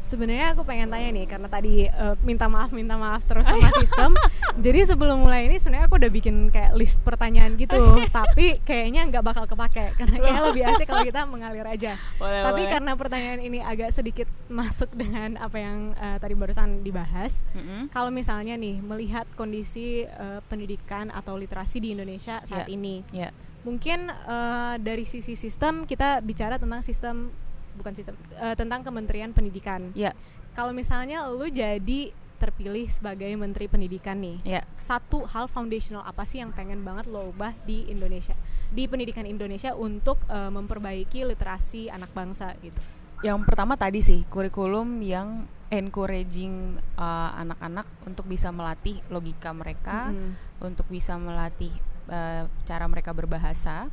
Sebenarnya 0.06 0.54
aku 0.54 0.62
pengen 0.62 0.94
tanya 0.94 1.10
nih 1.10 1.26
karena 1.26 1.50
tadi 1.50 1.90
uh, 1.90 2.14
minta 2.22 2.46
maaf 2.46 2.70
minta 2.70 2.94
maaf 2.94 3.26
terus 3.26 3.50
sama 3.50 3.74
sistem. 3.82 4.14
jadi 4.62 4.86
sebelum 4.86 5.26
mulai 5.26 5.50
ini 5.50 5.58
sebenarnya 5.58 5.90
aku 5.90 5.98
udah 5.98 6.12
bikin 6.14 6.54
kayak 6.54 6.78
list 6.78 7.02
pertanyaan 7.02 7.58
gitu, 7.58 7.98
tapi 8.14 8.62
kayaknya 8.62 9.10
nggak 9.10 9.26
bakal 9.26 9.50
kepake 9.50 9.98
karena 9.98 10.16
kayak 10.22 10.42
lebih 10.54 10.64
asik 10.70 10.86
kalau 10.86 11.02
kita 11.02 11.26
mengalir 11.26 11.66
aja. 11.66 11.98
Boleh, 12.22 12.46
tapi 12.46 12.62
boleh. 12.64 12.72
karena 12.72 12.92
pertanyaan 12.94 13.40
ini 13.42 13.60
agak 13.66 13.90
sedikit 13.90 14.30
masuk 14.46 14.94
dengan 14.94 15.42
apa 15.42 15.58
yang 15.58 15.98
uh, 15.98 16.22
tadi 16.22 16.38
barusan 16.38 16.86
dibahas. 16.86 17.42
Mm 17.58 17.64
-hmm. 17.66 17.82
Kalau 17.90 18.14
misalnya 18.14 18.54
nih 18.56 18.80
melihat 18.80 19.26
kondisi 19.34 20.06
uh, 20.06 20.40
pendidikan 20.46 21.10
atau 21.10 21.34
literasi 21.34 21.82
di 21.82 21.98
Indonesia 21.98 22.46
saat 22.46 22.70
yeah. 22.70 22.78
ini. 22.78 22.96
Yeah 23.10 23.34
mungkin 23.66 24.14
uh, 24.14 24.78
dari 24.78 25.04
sisi 25.10 25.34
sistem 25.34 25.90
kita 25.90 26.22
bicara 26.22 26.62
tentang 26.62 26.86
sistem 26.86 27.34
bukan 27.76 27.94
sistem 27.94 28.16
uh, 28.40 28.56
tentang 28.56 28.82
Kementerian 28.82 29.32
Pendidikan. 29.36 29.92
Ya. 29.94 30.16
Kalau 30.56 30.72
misalnya 30.72 31.28
lu 31.28 31.52
jadi 31.52 32.16
terpilih 32.36 32.92
sebagai 32.92 33.32
Menteri 33.40 33.72
Pendidikan 33.72 34.20
nih, 34.20 34.44
Ya. 34.44 34.62
satu 34.76 35.24
hal 35.24 35.48
foundational 35.48 36.04
apa 36.04 36.28
sih 36.28 36.44
yang 36.44 36.52
pengen 36.52 36.84
banget 36.84 37.08
lo 37.08 37.32
ubah 37.32 37.56
di 37.64 37.88
Indonesia, 37.88 38.36
di 38.76 38.92
pendidikan 38.92 39.24
Indonesia 39.24 39.72
untuk 39.72 40.20
uh, 40.28 40.52
memperbaiki 40.52 41.24
literasi 41.24 41.88
anak 41.88 42.12
bangsa 42.12 42.52
gitu. 42.60 42.78
Yang 43.24 43.48
pertama 43.48 43.80
tadi 43.80 44.04
sih 44.04 44.28
kurikulum 44.28 45.00
yang 45.00 45.48
encouraging 45.72 46.78
uh, 47.00 47.32
anak-anak 47.40 47.88
untuk 48.04 48.28
bisa 48.28 48.52
melatih 48.52 49.00
logika 49.08 49.56
mereka, 49.56 50.12
Mm-mm. 50.12 50.36
untuk 50.62 50.86
bisa 50.92 51.16
melatih 51.16 51.72
uh, 52.12 52.46
cara 52.68 52.86
mereka 52.86 53.16
berbahasa 53.16 53.90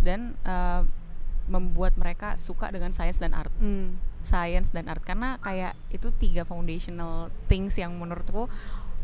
dan 0.00 0.38
uh, 0.46 0.86
membuat 1.48 1.96
mereka 1.96 2.36
suka 2.36 2.68
dengan 2.68 2.90
sains 2.90 3.22
dan 3.22 3.32
art. 3.32 3.52
Mm. 3.62 3.96
Science 4.20 4.74
dan 4.74 4.90
art 4.90 5.00
karena 5.00 5.40
kayak 5.40 5.72
itu 5.88 6.12
tiga 6.20 6.44
foundational 6.44 7.32
things 7.48 7.80
yang 7.80 7.96
menurutku 7.96 8.52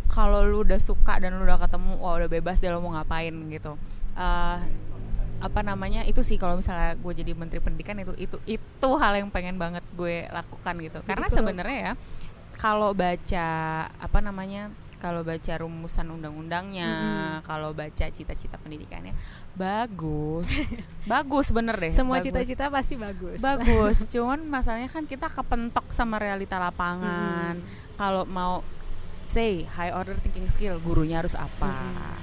kalau 0.06 0.44
lu 0.44 0.62
udah 0.62 0.78
suka 0.78 1.18
dan 1.18 1.40
lu 1.40 1.48
udah 1.48 1.56
ketemu 1.56 1.98
wah 1.98 2.20
udah 2.20 2.28
bebas 2.28 2.60
deh 2.60 2.68
lo 2.68 2.84
mau 2.84 2.94
ngapain 2.94 3.32
gitu 3.48 3.74
Eh, 4.16 4.58
apa 5.36 5.60
namanya 5.60 6.00
itu 6.08 6.24
sih 6.24 6.40
kalau 6.40 6.56
misalnya 6.56 6.96
gue 6.96 7.12
jadi 7.12 7.36
menteri 7.36 7.60
pendidikan 7.60 8.00
itu 8.00 8.16
itu 8.16 8.40
itu 8.48 8.88
hal 8.96 9.20
yang 9.20 9.28
pengen 9.28 9.60
banget 9.60 9.84
gue 9.92 10.24
lakukan 10.32 10.74
gitu 10.80 11.04
karena 11.04 11.28
sebenarnya 11.28 11.78
ya 11.78 11.92
kalau 12.56 12.96
baca 12.96 13.48
apa 13.92 14.18
namanya 14.24 14.72
kalau 14.96 15.20
baca 15.20 15.52
rumusan 15.60 16.08
undang-undangnya 16.08 16.88
Mm-mm. 16.88 17.44
kalau 17.44 17.76
baca 17.76 18.06
cita-cita 18.08 18.56
pendidikannya 18.56 19.12
bagus 19.54 20.48
bagus 21.12 21.52
bener 21.52 21.76
deh 21.76 21.92
Semua 21.92 22.20
cita-cita 22.20 22.68
pasti 22.68 22.96
bagus. 22.98 23.38
Bagus, 23.40 24.04
cuman 24.12 24.44
masalahnya 24.44 24.90
kan 24.90 25.06
kita 25.08 25.30
kepentok 25.30 25.88
sama 25.94 26.18
realita 26.18 26.58
lapangan. 26.60 27.56
Kalau 27.96 28.28
mau 28.28 28.60
say 29.24 29.64
high 29.78 29.94
order 29.94 30.18
thinking 30.20 30.50
skill, 30.50 30.76
gurunya 30.82 31.22
harus 31.24 31.32
apa? 31.38 31.72
Mm-mm. 31.72 32.20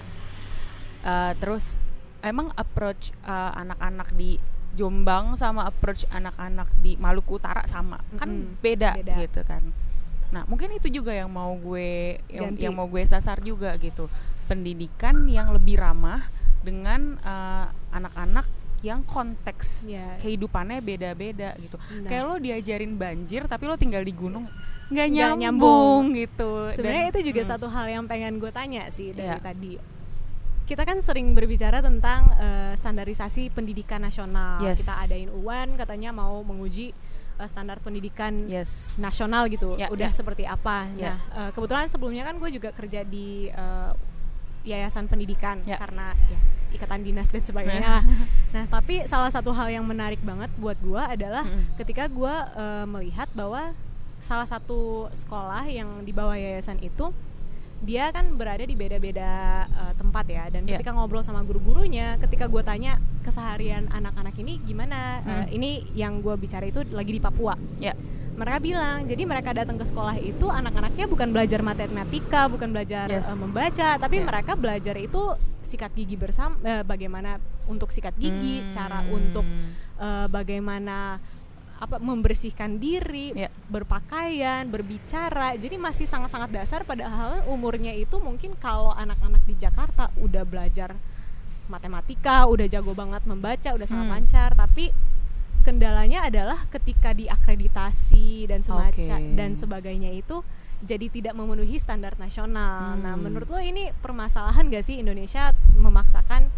Eh, 1.04 1.34
terus 1.40 1.76
emang 2.22 2.52
approach 2.56 3.12
eh, 3.24 3.52
anak-anak 3.60 4.16
di 4.16 4.38
Jombang 4.74 5.38
sama 5.38 5.70
approach 5.70 6.02
anak-anak 6.10 6.66
di 6.82 6.98
Maluku 6.98 7.38
Utara 7.38 7.62
sama, 7.70 8.02
kan 8.18 8.26
Mm-mm, 8.26 8.58
beda, 8.58 8.98
beda. 8.98 9.16
gitu 9.22 9.42
kan. 9.46 9.62
Nah, 10.34 10.44
mungkin 10.44 10.74
itu 10.74 10.90
juga 10.90 11.14
yang 11.14 11.30
mau 11.30 11.54
gue 11.54 12.18
yang, 12.28 12.50
Ganti. 12.52 12.66
yang 12.66 12.74
mau 12.74 12.90
gue 12.90 13.06
sasar 13.06 13.38
juga 13.40 13.78
gitu. 13.78 14.10
Pendidikan 14.44 15.30
yang 15.30 15.54
lebih 15.54 15.78
ramah 15.78 16.26
dengan 16.66 17.16
eh, 17.22 17.66
anak-anak 17.94 18.50
yang 18.82 19.00
konteks 19.06 19.88
Ya. 19.88 20.20
kehidupannya 20.20 20.82
beda-beda 20.82 21.56
gitu. 21.56 21.78
Nah. 22.02 22.10
Kayak 22.10 22.24
lo 22.26 22.36
diajarin 22.36 22.94
banjir 22.94 23.46
tapi 23.46 23.64
lo 23.64 23.78
tinggal 23.78 24.02
di 24.02 24.12
gunung 24.12 24.44
nggak 24.92 25.10
nyambung, 25.10 25.40
nyambung. 25.40 26.04
gitu. 26.14 26.52
Sebenarnya 26.70 27.08
Dan- 27.08 27.12
itu 27.16 27.20
juga 27.32 27.42
hmm. 27.42 27.50
satu 27.50 27.68
hal 27.72 27.86
yang 27.88 28.04
pengen 28.04 28.36
gue 28.38 28.52
tanya 28.52 28.90
sih 28.90 29.16
dari 29.16 29.32
Iya. 29.32 29.40
tadi. 29.40 29.74
Kita 30.64 30.84
kan 30.84 31.00
sering 31.00 31.32
berbicara 31.32 31.80
tentang 31.80 32.28
eh, 32.36 32.74
standarisasi 32.74 33.52
pendidikan 33.52 34.00
nasional. 34.00 34.60
Yes. 34.62 34.84
Kita 34.84 35.00
adain 35.00 35.30
UAN 35.30 35.76
katanya 35.76 36.12
mau 36.12 36.42
menguji 36.42 36.92
eh, 37.36 37.48
standar 37.48 37.78
pendidikan 37.78 38.46
Yes. 38.46 38.98
nasional 38.98 39.46
gitu. 39.48 39.76
Ya, 39.76 39.88
Udah 39.88 40.10
ya. 40.10 40.16
seperti 40.16 40.44
apa? 40.44 40.86
Ya. 40.94 41.16
Nah, 41.16 41.18
eh, 41.40 41.52
kebetulan 41.52 41.88
sebelumnya 41.88 42.24
kan 42.24 42.36
gue 42.38 42.50
juga 42.52 42.70
kerja 42.70 43.02
di 43.02 43.48
eh, 43.48 43.92
yayasan 44.64 45.06
pendidikan 45.06 45.60
Ya. 45.62 45.76
karena 45.76 46.16
ya, 46.24 46.40
ikatan 46.74 47.04
dinas 47.04 47.28
dan 47.28 47.44
sebagainya. 47.44 48.00
nah, 48.56 48.66
tapi 48.66 49.04
salah 49.06 49.30
satu 49.30 49.52
hal 49.52 49.68
yang 49.68 49.84
menarik 49.84 50.20
banget 50.20 50.50
buat 50.56 50.80
gue 50.80 51.00
adalah 51.00 51.44
Mm-mm. 51.44 51.76
ketika 51.78 52.08
gue 52.08 52.34
eh, 52.56 52.86
melihat 52.86 53.28
bahwa 53.32 53.76
salah 54.18 54.48
satu 54.48 55.12
sekolah 55.12 55.68
yang 55.68 56.00
di 56.02 56.16
bawah 56.16 56.34
yayasan 56.34 56.80
itu 56.80 57.12
dia 57.84 58.10
kan 58.10 58.34
berada 58.34 58.64
di 58.64 58.74
beda-beda 58.74 59.34
eh, 59.66 59.94
tempat 59.94 60.26
ya 60.26 60.48
dan 60.48 60.64
Iya. 60.64 60.80
ketika 60.80 60.92
ngobrol 60.92 61.20
sama 61.20 61.44
guru-gurunya 61.44 62.16
ketika 62.18 62.48
gue 62.48 62.60
tanya 62.62 62.96
keseharian 63.22 63.88
anak-anak 63.90 64.34
ini 64.36 64.58
gimana 64.60 65.20
Eh, 65.20 65.30
Hmm. 65.44 65.48
ini 65.52 65.72
yang 65.94 66.20
gue 66.20 66.34
bicara 66.36 66.64
itu 66.64 66.82
lagi 66.90 67.12
di 67.12 67.20
Papua 67.20 67.54
Ya. 67.78 67.92
mereka 68.34 68.58
bilang 68.60 69.04
jadi 69.04 69.24
mereka 69.24 69.52
datang 69.52 69.76
ke 69.76 69.84
sekolah 69.84 70.16
itu 70.16 70.48
anak-anaknya 70.48 71.06
bukan 71.06 71.30
belajar 71.30 71.60
matematika 71.62 72.48
bukan 72.48 72.72
belajar 72.72 73.06
Yes. 73.06 73.26
eh, 73.26 73.36
membaca 73.36 73.90
tapi 73.98 74.16
Yeah. 74.18 74.28
mereka 74.28 74.52
belajar 74.56 74.96
itu 74.96 75.22
sikat 75.62 75.92
gigi 75.92 76.16
bersama 76.16 76.56
eh, 76.62 76.82
bagaimana 76.82 77.38
untuk 77.66 77.90
sikat 77.90 78.16
gigi 78.16 78.64
cara 78.70 79.02
Hmm. 79.02 79.12
untuk 79.14 79.46
eh, 79.96 80.28
bagaimana 80.28 81.20
apa 81.84 82.00
membersihkan 82.00 82.80
diri 82.80 83.36
Ya. 83.36 83.52
berpakaian 83.68 84.64
berbicara 84.66 85.54
jadi 85.56 85.76
masih 85.76 86.08
sangat-sangat 86.08 86.50
dasar 86.50 86.82
padahal 86.84 87.44
umurnya 87.46 87.92
itu 87.92 88.16
mungkin 88.18 88.56
kalau 88.58 88.96
anak-anak 88.96 89.44
di 89.44 89.56
Jakarta 89.56 90.08
udah 90.16 90.44
belajar 90.44 90.96
matematika 91.68 92.46
udah 92.46 92.68
jago 92.68 92.92
banget 92.94 93.24
membaca 93.24 93.70
udah 93.72 93.88
sangat 93.88 94.08
Hmm. 94.08 94.16
lancar 94.16 94.50
tapi 94.54 94.96
kendalanya 95.64 96.24
adalah 96.24 96.60
ketika 96.70 97.12
diakreditasi 97.12 98.48
dan 98.48 98.64
semacam 98.64 98.92
Oke. 98.92 99.36
dan 99.36 99.56
sebagainya 99.56 100.12
itu 100.12 100.44
jadi 100.84 101.08
tidak 101.08 101.32
memenuhi 101.34 101.80
standar 101.80 102.20
nasional. 102.20 103.00
Nah, 103.00 103.16
Hmm. 103.16 103.24
menurut 103.24 103.48
lo 103.48 103.56
ini 103.56 103.96
permasalahan 104.04 104.68
gak 104.68 104.84
sih 104.84 105.00
Indonesia 105.00 105.56
memaksakan 105.74 106.52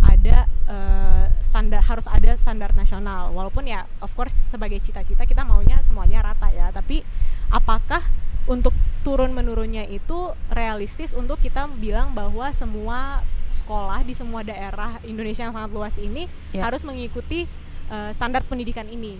ada 0.00 0.46
eh, 0.66 1.24
standar 1.40 1.80
harus 1.80 2.06
ada 2.06 2.34
standar 2.34 2.72
nasional 2.74 3.30
walaupun 3.30 3.64
ya 3.64 3.84
of 4.00 4.10
course 4.12 4.32
sebagai 4.34 4.80
cita-cita 4.80 5.24
kita 5.24 5.44
maunya 5.44 5.78
semuanya 5.80 6.24
rata 6.24 6.50
ya 6.50 6.70
tapi 6.70 7.04
apakah 7.48 8.02
untuk 8.44 8.72
turun 9.00 9.32
menurunnya 9.32 9.84
itu 9.86 10.32
realistis 10.48 11.12
untuk 11.12 11.40
kita 11.40 11.68
bilang 11.78 12.12
bahwa 12.12 12.48
semua 12.52 13.20
sekolah 13.54 14.02
di 14.02 14.12
semua 14.12 14.42
daerah 14.42 14.98
Indonesia 15.04 15.46
yang 15.46 15.54
sangat 15.54 15.70
luas 15.70 15.96
ini 15.96 16.26
Ya. 16.50 16.64
harus 16.66 16.82
mengikuti 16.82 17.46
eh, 17.88 18.10
standar 18.12 18.44
pendidikan 18.44 18.88
ini 18.88 19.16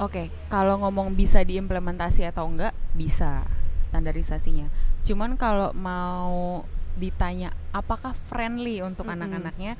Oke, 0.00 0.32
kalau 0.48 0.80
ngomong 0.80 1.12
bisa 1.12 1.44
diimplementasi 1.44 2.24
atau 2.24 2.48
enggak, 2.48 2.72
bisa 2.96 3.44
standarisasinya. 3.84 4.72
Cuman 5.04 5.36
kalau 5.36 5.70
mau 5.76 6.64
ditanya 6.96 7.52
apakah 7.76 8.16
friendly 8.16 8.80
untuk 8.80 9.04
Mm-mm. 9.04 9.20
anak-anaknya, 9.20 9.76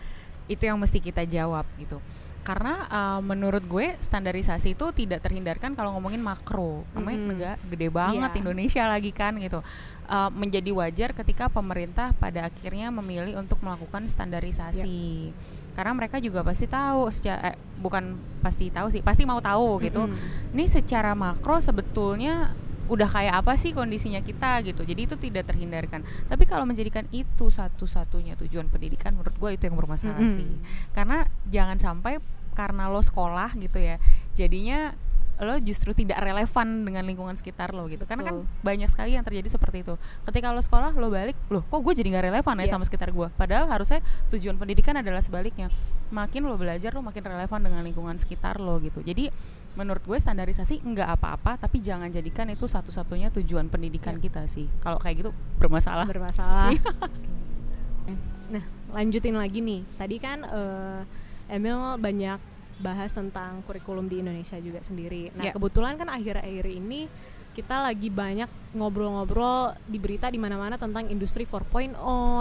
itu 0.51 0.63
yang 0.67 0.79
mesti 0.79 0.99
kita 0.99 1.23
jawab 1.27 1.67
gitu. 1.79 2.03
Karena 2.43 2.91
uh, 2.91 3.21
menurut 3.23 3.63
gue 3.71 3.95
standarisasi 4.03 4.75
itu 4.75 4.91
tidak 4.91 5.23
terhindarkan 5.23 5.79
kalau 5.79 5.95
ngomongin 5.95 6.19
makro. 6.19 6.83
Namanya 6.91 7.19
Mm-mm. 7.23 7.31
negara 7.31 7.55
gede 7.71 7.89
banget 7.89 8.31
Iya. 8.35 8.41
Indonesia 8.43 8.83
lagi 8.91 9.11
kan 9.15 9.39
gitu. 9.39 9.63
Uh, 10.11 10.27
menjadi 10.35 10.75
wajar 10.75 11.15
ketika 11.15 11.47
pemerintah 11.47 12.11
pada 12.19 12.51
akhirnya 12.51 12.91
memilih 12.91 13.39
untuk 13.39 13.63
melakukan 13.63 14.11
standarisasi. 14.11 15.31
Karena 15.73 15.95
mereka 15.95 16.19
juga 16.19 16.43
pasti 16.43 16.67
tahu 16.67 17.09
secara 17.15 17.55
eh, 17.55 17.57
bukan 17.81 18.19
pasti 18.43 18.69
tahu 18.69 18.93
sih, 18.93 19.01
pasti 19.01 19.23
mau 19.25 19.41
tahu 19.41 19.81
gitu 19.81 20.05
Mm-mm. 20.05 20.53
ini 20.53 20.67
secara 20.69 21.15
makro 21.15 21.63
sebetulnya 21.63 22.53
udah 22.91 23.09
kayak 23.09 23.35
apa 23.45 23.55
sih 23.55 23.71
kondisinya 23.71 24.19
kita 24.21 24.63
gitu. 24.67 24.83
Jadi 24.83 25.01
itu 25.07 25.15
tidak 25.15 25.47
terhindarkan. 25.47 26.03
Tapi 26.27 26.45
kalau 26.45 26.67
menjadikan 26.67 27.07
itu 27.15 27.47
satu-satunya 27.49 28.35
tujuan 28.43 28.67
pendidikan 28.67 29.15
menurut 29.15 29.35
gue 29.39 29.51
itu 29.55 29.71
yang 29.71 29.79
bermasalah 29.79 30.19
Mm-mm. 30.19 30.35
sih. 30.35 30.49
Karena 30.91 31.25
jangan 31.47 31.79
sampai 31.79 32.19
karena 32.53 32.93
lo 32.93 33.01
sekolah 33.01 33.57
gitu 33.57 33.81
ya 33.81 33.97
jadinya 34.37 34.93
lo 35.41 35.57
justru 35.59 35.91
tidak 35.97 36.21
relevan 36.23 36.85
dengan 36.87 37.03
lingkungan 37.03 37.35
sekitar 37.35 37.73
lo 37.75 37.89
gitu. 37.89 38.05
Karena 38.07 38.29
kan 38.31 38.47
banyak 38.63 38.87
sekali 38.93 39.17
yang 39.17 39.25
terjadi 39.25 39.49
seperti 39.51 39.83
itu. 39.83 39.95
Ketika 40.23 40.53
lo 40.53 40.61
sekolah 40.61 40.93
lo 40.95 41.09
balik 41.09 41.35
loh 41.51 41.65
kok 41.67 41.81
gue 41.83 41.95
jadi 41.97 42.13
nggak 42.15 42.25
relevan 42.31 42.55
ya 42.61 42.69
Iya. 42.69 42.73
sama 42.77 42.85
sekitar 42.87 43.11
gue 43.11 43.27
padahal 43.35 43.67
harusnya 43.67 44.05
tujuan 44.31 44.55
pendidikan 44.61 44.95
adalah 44.95 45.19
sebaliknya. 45.25 45.73
Makin 46.13 46.45
lo 46.47 46.55
belajar 46.61 46.93
lo 46.95 47.01
makin 47.03 47.25
relevan 47.25 47.59
dengan 47.65 47.83
lingkungan 47.83 48.21
sekitar 48.21 48.61
lo 48.61 48.79
gitu. 48.85 49.01
Jadi 49.03 49.33
menurut 49.73 50.05
gue 50.05 50.15
standarisasi 50.15 50.85
nggak 50.85 51.17
apa-apa 51.17 51.57
tapi 51.57 51.81
jangan 51.81 52.13
jadikan 52.13 52.45
itu 52.49 52.69
satu-satunya 52.69 53.33
tujuan 53.33 53.73
pendidikan 53.73 54.21
Iya. 54.21 54.23
kita 54.29 54.43
sih 54.45 54.69
kalau 54.85 55.01
kayak 55.01 55.25
gitu 55.25 55.31
bermasalah 55.57 56.05
bermasalah. 56.05 56.77
nah, 58.55 58.65
lanjutin 58.93 59.33
lagi 59.33 59.65
nih. 59.65 59.81
Tadi 59.97 60.17
kan 60.21 60.39
eh, 60.45 61.01
Emil 61.49 61.77
banyak 61.97 62.39
bahas 62.81 63.13
tentang 63.13 63.61
kurikulum 63.65 64.09
di 64.09 64.21
Indonesia 64.21 64.57
juga 64.59 64.81
sendiri. 64.83 65.31
Nah, 65.37 65.49
Ya. 65.49 65.53
kebetulan 65.55 65.97
kan 65.97 66.09
akhir-akhir 66.09 66.67
ini 66.67 67.07
kita 67.53 67.85
lagi 67.85 68.09
banyak 68.09 68.49
ngobrol-ngobrol 68.73 69.77
di 69.85 70.01
berita 70.01 70.33
di 70.33 70.41
mana-mana 70.41 70.81
tentang 70.81 71.05
industri 71.09 71.45
4.0 71.45 71.97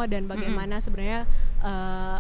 dan 0.08 0.24
bagaimana 0.24 0.80
sebenarnya 0.80 1.28
eh, 1.64 2.18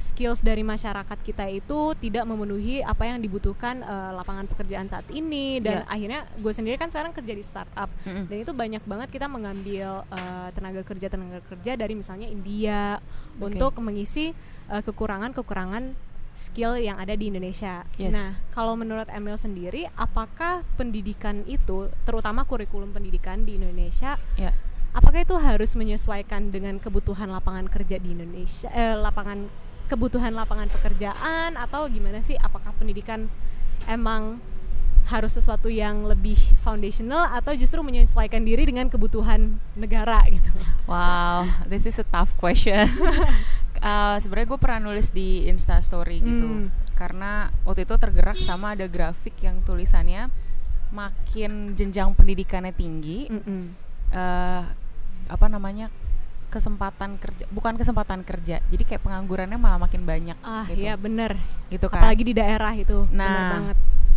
skills 0.00 0.40
dari 0.40 0.64
masyarakat 0.64 1.18
kita 1.20 1.46
itu 1.46 1.92
tidak 2.00 2.24
memenuhi 2.24 2.80
apa 2.80 3.06
yang 3.06 3.20
dibutuhkan 3.20 3.84
uh, 3.84 4.16
lapangan 4.16 4.48
pekerjaan 4.48 4.88
saat 4.88 5.04
ini 5.12 5.60
dan 5.60 5.84
Yeah. 5.84 5.86
akhirnya 5.86 6.20
gue 6.40 6.50
sendiri 6.50 6.76
kan 6.80 6.90
sekarang 6.90 7.14
kerja 7.14 7.30
di 7.30 7.44
startup 7.46 7.86
Mm-mm. 8.02 8.26
dan 8.26 8.36
itu 8.42 8.50
banyak 8.50 8.82
banget 8.82 9.08
kita 9.14 9.30
mengambil 9.30 10.02
uh, 10.08 10.48
tenaga 10.50 10.82
kerja 10.82 11.06
tenaga 11.06 11.38
kerja 11.46 11.78
dari 11.78 11.94
misalnya 11.94 12.26
India 12.26 12.98
Oke. 13.38 13.54
untuk 13.54 13.78
mengisi 13.78 14.34
uh, 14.66 14.82
kekurangan-kekurangan 14.82 15.94
skill 16.32 16.80
yang 16.80 16.96
ada 16.96 17.12
di 17.12 17.28
Indonesia. 17.28 17.84
Yes. 18.00 18.16
Nah, 18.16 18.32
kalau 18.56 18.72
menurut 18.72 19.04
Emil 19.12 19.36
sendiri, 19.36 19.84
apakah 19.92 20.64
pendidikan 20.80 21.44
itu, 21.44 21.92
terutama 22.08 22.48
kurikulum 22.48 22.96
pendidikan 22.96 23.44
di 23.44 23.60
Indonesia, 23.60 24.16
Ya. 24.40 24.56
apakah 24.96 25.20
itu 25.20 25.36
harus 25.36 25.76
menyesuaikan 25.76 26.48
dengan 26.48 26.80
kebutuhan 26.80 27.28
lapangan 27.28 27.68
kerja 27.68 28.00
di 28.00 28.16
Indonesia, 28.16 28.72
eh, 28.72 28.96
lapangan 28.96 29.52
kebutuhan 29.90 30.30
lapangan 30.30 30.70
pekerjaan 30.70 31.58
atau 31.58 31.90
gimana 31.90 32.22
sih? 32.22 32.38
Apakah 32.38 32.70
pendidikan 32.78 33.26
emang 33.84 34.38
harus 35.10 35.34
sesuatu 35.34 35.66
yang 35.66 36.06
lebih 36.06 36.38
foundational 36.62 37.26
atau 37.34 37.50
justru 37.58 37.82
menyesuaikan 37.82 38.46
diri 38.46 38.62
dengan 38.62 38.86
kebutuhan 38.86 39.58
negara 39.74 40.22
gitu? 40.30 40.46
Wow, 40.86 41.50
this 41.66 41.82
is 41.82 41.98
a 41.98 42.06
tough 42.06 42.30
question. 42.38 42.86
Uh, 43.80 44.20
Sebenarnya 44.20 44.44
gue 44.52 44.60
pernah 44.60 44.92
nulis 44.92 45.08
di 45.08 45.48
Insta 45.48 45.80
Story 45.80 46.20
gitu, 46.20 46.44
Hmm. 46.44 46.68
karena 47.00 47.48
waktu 47.64 47.88
itu 47.88 47.96
tergerak 47.96 48.36
sama 48.36 48.76
ada 48.76 48.84
grafik 48.84 49.32
yang 49.40 49.64
tulisannya 49.64 50.28
makin 50.92 51.72
jenjang 51.72 52.12
pendidikannya 52.12 52.76
tinggi, 52.76 53.32
Mm-mm. 53.32 53.72
eh, 54.12 54.62
apa 55.32 55.46
namanya 55.48 55.88
kesempatan 56.50 57.16
kerja, 57.16 57.46
bukan 57.48 57.78
kesempatan 57.78 58.26
kerja, 58.26 58.58
jadi 58.66 58.82
kayak 58.84 59.02
penganggurannya 59.06 59.56
malah 59.56 59.78
makin 59.78 60.02
banyak. 60.02 60.34
Ah 60.42 60.66
gitu, 60.66 60.82
iya 60.82 60.98
bener, 60.98 61.38
gitu 61.70 61.86
kan. 61.86 62.02
apalagi 62.02 62.26
di 62.26 62.34
daerah 62.34 62.74
itu, 62.74 63.06
bener 63.06 63.30
Nah, 63.30 63.50
banget. 63.54 63.76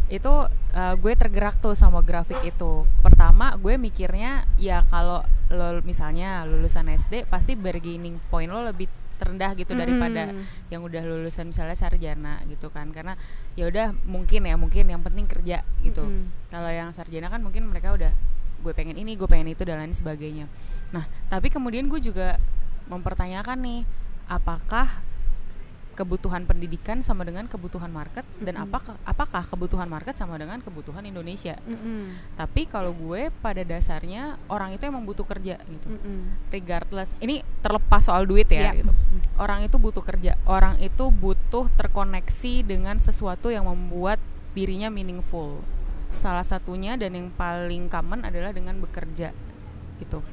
itu 0.10 0.34
uh, 0.76 0.94
gue 1.00 1.14
tergerak 1.16 1.62
tuh 1.62 1.74
sama 1.74 2.02
grafik 2.02 2.42
itu. 2.44 2.84
Pertama 3.00 3.54
gue 3.56 3.78
mikirnya 3.78 4.44
ya 4.58 4.84
kalau 4.90 5.22
lo 5.48 5.80
misalnya 5.86 6.44
lulusan 6.44 6.90
SD 6.90 7.30
pasti 7.30 7.54
bargaining 7.54 8.18
point 8.28 8.50
lo 8.50 8.66
lebih 8.66 8.90
terendah 9.14 9.54
gitu 9.56 9.78
daripada 9.78 10.34
Mm-mm. 10.34 10.68
yang 10.68 10.82
udah 10.84 11.00
lulusan 11.06 11.54
misalnya 11.54 11.78
sarjana 11.78 12.42
gitu 12.50 12.68
kan 12.74 12.90
karena 12.92 13.14
ya 13.54 13.70
udah 13.70 13.94
mungkin 14.04 14.44
ya 14.44 14.58
mungkin 14.58 14.90
yang 14.90 15.00
penting 15.06 15.30
kerja 15.30 15.62
gitu. 15.80 16.04
Mm-mm. 16.04 16.50
Kalau 16.50 16.68
yang 16.68 16.90
sarjana 16.92 17.30
kan 17.30 17.40
mungkin 17.40 17.64
mereka 17.70 17.94
udah 17.94 18.12
gue 18.64 18.74
pengen 18.74 18.96
ini, 18.96 19.20
gue 19.20 19.28
pengen 19.28 19.52
itu 19.52 19.64
dan 19.64 19.80
lain 19.80 19.92
sebagainya. 19.92 20.48
Nah, 20.94 21.10
tapi 21.28 21.50
kemudian 21.50 21.90
gue 21.90 21.98
juga 21.98 22.38
mempertanyakan 22.86 23.58
nih, 23.60 23.82
apakah 24.30 25.02
kebutuhan 25.94 26.42
pendidikan 26.50 27.06
sama 27.06 27.22
dengan 27.22 27.46
kebutuhan 27.46 27.94
market 27.94 28.26
dan 28.42 28.58
Mm-mm. 28.58 28.66
apakah 28.66 28.98
apakah 29.06 29.46
kebutuhan 29.46 29.86
market 29.86 30.18
sama 30.18 30.42
dengan 30.42 30.58
kebutuhan 30.58 31.06
Indonesia? 31.06 31.54
Mm-mm. 31.70 32.34
Tapi 32.34 32.66
kalau 32.66 32.98
gue 32.98 33.30
pada 33.46 33.62
dasarnya 33.62 34.42
orang 34.50 34.74
itu 34.74 34.90
emang 34.90 35.06
butuh 35.06 35.22
kerja 35.22 35.62
gitu. 35.62 35.88
Mm-mm. 35.94 36.50
Regardless, 36.50 37.14
ini 37.22 37.46
terlepas 37.62 38.10
soal 38.10 38.26
duit 38.26 38.50
ya 38.50 38.74
Iya. 38.74 38.82
gitu. 38.82 38.94
Orang 39.38 39.62
itu 39.62 39.78
butuh 39.78 40.02
kerja, 40.02 40.34
orang 40.50 40.82
itu 40.82 41.14
butuh 41.14 41.70
terkoneksi 41.78 42.66
dengan 42.66 42.98
sesuatu 42.98 43.54
yang 43.54 43.70
membuat 43.70 44.18
dirinya 44.58 44.90
meaningful. 44.90 45.62
Salah 46.18 46.46
satunya 46.46 46.98
dan 46.98 47.14
yang 47.14 47.30
paling 47.38 47.86
common 47.90 48.26
adalah 48.26 48.50
dengan 48.50 48.82
bekerja 48.82 49.30
gitu. 50.02 50.26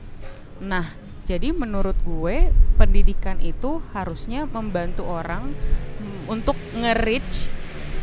Nah, 0.60 0.92
jadi 1.24 1.50
menurut 1.50 1.96
gue 2.00 2.48
pendidikan 2.74 3.40
itu 3.40 3.80
harusnya 3.90 4.44
membantu 4.44 5.04
orang 5.04 5.52
mm, 5.96 6.20
untuk 6.28 6.54
nge-reach 6.74 7.48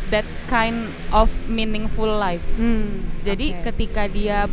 that 0.07 0.23
kind 0.45 0.87
of 1.11 1.27
meaningful 1.45 2.07
life. 2.07 2.43
Hmm, 2.55 3.03
Jadi 3.21 3.51
oke. 3.53 3.63
ketika 3.67 4.07
dia 4.07 4.47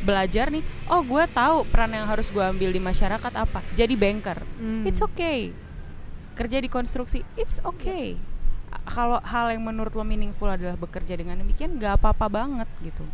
belajar 0.00 0.50
nih, 0.50 0.60
oh 0.86 1.00
gue 1.00 1.24
tahu 1.26 1.64
peran 1.64 1.92
yang 1.92 2.04
harus 2.04 2.28
gue 2.28 2.42
ambil 2.42 2.68
di 2.68 2.78
masyarakat 2.78 3.32
apa. 3.32 3.62
Jadi 3.72 3.94
banker, 3.94 4.42
Hmm. 4.58 4.84
it's 4.84 5.00
okay. 5.00 5.54
Kerja 6.32 6.58
di 6.58 6.66
konstruksi, 6.66 7.24
it's 7.34 7.62
okay. 7.62 8.18
A- 8.68 8.82
Kalau 8.84 9.20
hal 9.22 9.52
yang 9.52 9.62
menurut 9.62 9.92
lo 9.92 10.02
meaningful 10.02 10.46
adalah 10.46 10.74
bekerja 10.74 11.14
dengan 11.14 11.38
demikian, 11.38 11.76
nggak 11.76 11.96
apa-apa 11.96 12.26
banget 12.28 12.68
gitu. 12.82 13.04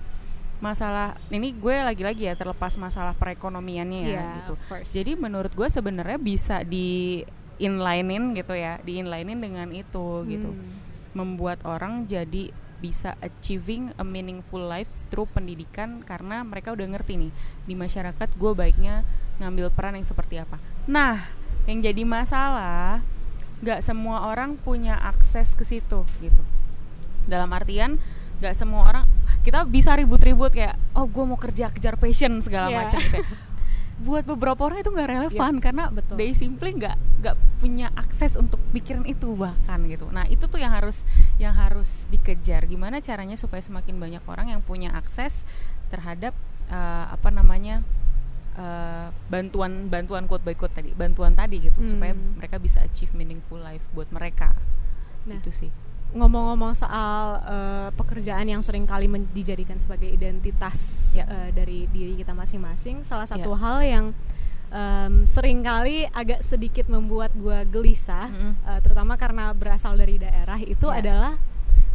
Masalah 0.58 1.14
ini 1.30 1.54
gue 1.54 1.76
lagi-lagi 1.82 2.26
ya 2.26 2.34
terlepas 2.34 2.74
masalah 2.76 3.14
perekonomiannya 3.14 4.00
ya 4.02 4.10
Iya, 4.10 4.24
gitu. 4.42 4.54
Jadi 4.90 5.12
menurut 5.14 5.54
gue 5.54 5.68
sebenarnya 5.70 6.18
bisa 6.18 6.66
di 6.66 7.22
inlinein 7.58 8.34
gitu 8.34 8.54
ya, 8.54 8.78
di 8.82 8.98
inlinein 8.98 9.38
dengan 9.38 9.68
itu 9.70 10.22
gitu 10.26 10.50
Hmm. 10.50 10.86
membuat 11.14 11.64
orang 11.66 12.06
jadi 12.06 12.54
bisa 12.78 13.18
achieving 13.18 13.90
a 13.98 14.06
meaningful 14.06 14.62
life 14.62 14.86
through 15.10 15.26
pendidikan 15.26 15.98
karena 16.06 16.46
mereka 16.46 16.70
udah 16.70 16.86
ngerti 16.86 17.18
nih 17.18 17.32
di 17.66 17.74
masyarakat 17.74 18.38
gue 18.38 18.52
baiknya 18.54 19.02
ngambil 19.42 19.74
peran 19.74 19.98
yang 19.98 20.06
seperti 20.06 20.38
apa. 20.38 20.62
Nah, 20.86 21.26
yang 21.66 21.82
jadi 21.82 22.06
masalah 22.06 23.02
nggak 23.58 23.82
semua 23.82 24.30
orang 24.30 24.54
punya 24.54 24.94
akses 24.94 25.58
ke 25.58 25.66
situ 25.66 26.06
gitu. 26.22 26.42
Dalam 27.26 27.50
artian 27.50 27.98
nggak 28.38 28.54
semua 28.54 28.86
orang 28.86 29.04
kita 29.48 29.64
bisa 29.64 29.90
ribut-ribut 29.94 30.52
kayak 30.52 30.76
oh 30.92 31.04
gue 31.04 31.24
mau 31.24 31.36
kerja 31.36 31.68
kejar 31.68 31.96
passion 31.96 32.36
segala 32.38 32.68
Iya. 32.68 32.76
macam 32.78 33.00
gitu. 33.00 33.16
ya. 33.16 33.26
Buat 33.98 34.24
beberapa 34.26 34.60
orang 34.62 34.78
itu 34.78 34.92
nggak 34.92 35.08
relevan 35.08 35.52
karena 35.58 35.90
betul. 35.90 36.14
they 36.14 36.30
simply 36.30 36.70
nggak 36.70 36.94
nggak 37.18 37.34
punya 37.58 37.90
akses 37.96 38.36
untuk 38.36 38.60
pikiran 38.70 39.02
itu 39.04 39.34
bahkan 39.34 39.82
gitu. 39.84 40.06
Nah 40.06 40.22
itu 40.26 40.44
tuh 40.44 40.56
yang 40.56 40.70
harus 40.70 41.02
yang 41.36 41.50
harus 41.50 42.06
dikejar. 42.06 42.62
Gimana 42.64 43.00
caranya 43.00 43.34
supaya 43.34 43.58
semakin 43.58 43.96
banyak 43.96 44.22
orang 44.22 44.52
yang 44.52 44.60
punya 44.60 44.92
akses 44.92 45.42
terhadap 45.88 46.30
eh, 46.68 47.06
apa 47.08 47.32
namanya 47.32 47.82
eh, 48.54 49.08
bantuan 49.26 49.88
bantuan 49.88 50.30
quote 50.30 50.44
by 50.44 50.54
quote 50.54 50.70
tadi 50.72 50.94
bantuan 50.94 51.34
tadi 51.34 51.58
gitu 51.58 51.82
supaya 51.82 52.14
Hmm. 52.14 52.38
mereka 52.38 52.60
bisa 52.60 52.78
achieve 52.78 53.10
meaningful 53.14 53.58
life 53.58 53.82
buat 53.90 54.06
mereka. 54.10 54.54
Nah. 55.26 55.42
Itu 55.42 55.50
sih. 55.50 55.74
Ngomong-ngomong 56.08 56.72
soal 56.72 57.36
eh, 57.42 57.88
pekerjaan 57.92 58.48
yang 58.48 58.64
sering 58.64 58.84
kali 58.84 59.04
dijadikan 59.30 59.76
sebagai 59.76 60.08
identitas 60.08 61.12
Ya. 61.12 61.24
eh, 61.26 61.50
dari 61.52 61.84
diri 61.88 62.16
kita 62.16 62.32
masing-masing, 62.32 63.04
salah 63.04 63.28
satu 63.28 63.52
Ya. 63.52 63.60
hal 63.60 63.78
yang 63.80 64.06
em, 64.68 65.24
sering 65.24 65.60
kali 65.60 66.04
agak 66.08 66.40
sedikit 66.42 66.88
membuat 66.88 67.32
gua 67.32 67.64
gelisah, 67.64 68.28
Mm-mm. 68.28 68.52
eh, 68.68 68.80
terutama 68.80 69.16
karena 69.16 69.52
berasal 69.52 69.96
dari 69.96 70.16
daerah 70.16 70.56
itu 70.58 70.88
Ya. 70.88 71.00
adalah 71.00 71.32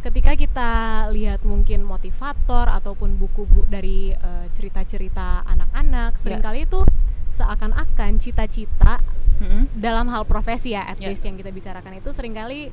ketika 0.02 0.34
kita 0.34 0.70
lihat 1.08 1.42
mungkin 1.42 1.80
motivator 1.80 2.68
ataupun 2.68 3.14
buku 3.14 3.46
bu 3.46 3.62
dari 3.66 4.10
eh, 4.10 4.46
cerita-cerita 4.50 5.42
anak-anak, 5.44 6.18
sering 6.18 6.42
kali 6.42 6.66
itu 6.66 6.82
seakan-akan 7.30 8.18
cita-cita 8.18 8.98
Mm-mm. 9.42 9.66
dalam 9.74 10.06
hal 10.06 10.22
profesi 10.22 10.70
ya 10.70 10.86
at 10.86 10.98
Ya. 10.98 11.10
least 11.10 11.22
yang 11.22 11.34
kita 11.34 11.50
bicarakan 11.50 11.98
itu 11.98 12.10
sering 12.10 12.30
kali 12.30 12.70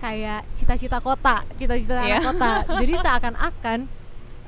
kayak 0.00 0.48
cita-cita 0.56 0.98
kota 0.98 1.44
cita-cita 1.54 2.00
anak 2.00 2.24
kota. 2.32 2.52
Jadi 2.82 2.94
seakan-akan 2.96 3.78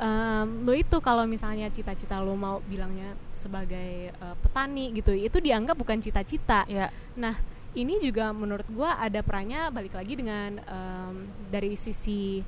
em, 0.01 0.47
lo 0.65 0.73
itu 0.73 0.97
kalau 1.05 1.29
misalnya 1.29 1.69
cita-cita 1.69 2.19
lo 2.25 2.35
mau 2.35 2.65
bilangnya 2.65 3.15
sebagai 3.37 4.11
eh, 4.11 4.37
petani 4.41 4.91
gitu 4.97 5.12
itu 5.12 5.38
dianggap 5.38 5.77
bukan 5.77 6.01
cita-cita. 6.01 6.65
Ya. 6.67 6.88
nah 7.15 7.37
ini 7.73 8.01
juga 8.01 8.33
menurut 8.33 8.69
gua 8.73 9.01
ada 9.01 9.21
perannya 9.21 9.69
balik 9.69 9.93
lagi 9.93 10.17
dengan 10.17 10.59
em, 10.59 11.15
dari 11.53 11.77
sisi 11.77 12.41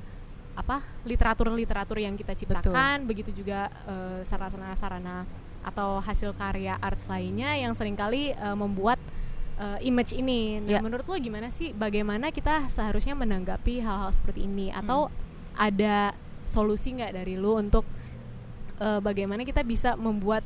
apa 0.55 0.79
literatur-literatur 1.03 1.99
yang 1.99 2.15
kita 2.15 2.31
ciptakan 2.31 3.03
begitu 3.03 3.29
juga 3.35 3.67
eh, 3.85 4.21
sarana-sarana 4.23 5.27
atau 5.65 5.97
hasil 5.99 6.31
karya 6.37 6.77
arts 6.79 7.09
lainnya 7.09 7.57
yang 7.59 7.75
sering 7.75 7.97
kali 7.97 8.31
eh, 8.31 8.55
membuat 8.55 8.97
eh, 9.55 9.79
image 9.83 10.11
ini. 10.13 10.59
Nah, 10.59 10.69
Ya. 10.69 10.79
menurut 10.79 11.03
lo 11.03 11.15
gimana 11.15 11.47
sih 11.47 11.71
bagaimana 11.71 12.29
kita 12.29 12.67
seharusnya 12.67 13.13
menanggapi 13.13 13.79
hal-hal 13.79 14.11
seperti 14.11 14.43
ini 14.43 14.67
atau 14.69 15.07
ada 15.53 16.11
solusi 16.43 16.91
nggak 16.91 17.13
dari 17.13 17.35
lo 17.35 17.55
untuk 17.55 17.87
eh, 18.75 18.99
bagaimana 18.99 19.41
kita 19.41 19.61
bisa 19.61 19.95
membuat 19.95 20.43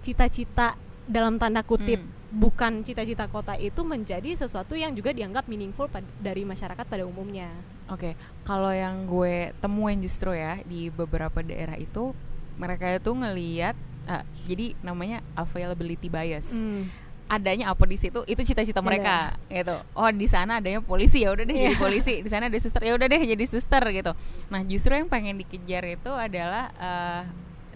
cita-cita 0.00 0.76
dalam 1.04 1.36
tanda 1.36 1.60
kutip 1.60 2.00
Hmm. 2.00 2.12
bukan 2.34 2.82
cita-cita 2.82 3.26
kota 3.26 3.54
itu 3.54 3.80
menjadi 3.80 4.34
sesuatu 4.34 4.74
yang 4.74 4.90
juga 4.92 5.10
dianggap 5.10 5.46
meaningful 5.46 5.86
pad- 5.86 6.06
dari 6.18 6.42
masyarakat 6.42 6.82
pada 6.82 7.04
umumnya. 7.04 7.50
Oke, 7.86 8.14
kalau 8.42 8.70
yang 8.70 9.04
gue 9.04 9.52
temuin 9.58 9.98
justru 9.98 10.32
ya 10.32 10.58
di 10.62 10.88
beberapa 10.88 11.40
daerah 11.40 11.76
itu 11.76 12.10
mereka 12.54 12.88
itu 12.88 13.10
ngeliat 13.10 13.76
ah, 14.04 14.20
jadi 14.42 14.74
namanya 14.80 15.22
availability 15.34 16.06
bias. 16.06 16.52
Hmm. 16.52 16.88
Adanya 17.24 17.72
apa 17.72 17.88
di 17.88 17.96
situ 17.96 18.20
itu 18.24 18.42
cita-cita 18.44 18.78
Ada. 18.78 18.86
mereka 18.86 19.16
gitu. 19.48 19.76
Oh, 19.92 20.10
di 20.12 20.28
sana 20.28 20.60
adanya 20.60 20.84
polisi 20.84 21.24
ya 21.24 21.32
udah 21.32 21.42
deh 21.42 21.56
jadi 21.56 21.72
Iya. 21.72 21.80
polisi, 21.80 22.20
di 22.20 22.28
sana 22.28 22.46
ada 22.46 22.58
suster 22.58 22.84
ya 22.84 22.92
udah 22.92 23.06
deh 23.06 23.20
jadi 23.24 23.44
suster 23.44 23.80
gitu. 23.90 24.12
Nah, 24.48 24.60
justru 24.62 24.92
yang 24.92 25.08
pengen 25.08 25.40
dikejar 25.40 25.88
itu 25.88 26.12
adalah 26.12 26.68
eh, 26.74 27.22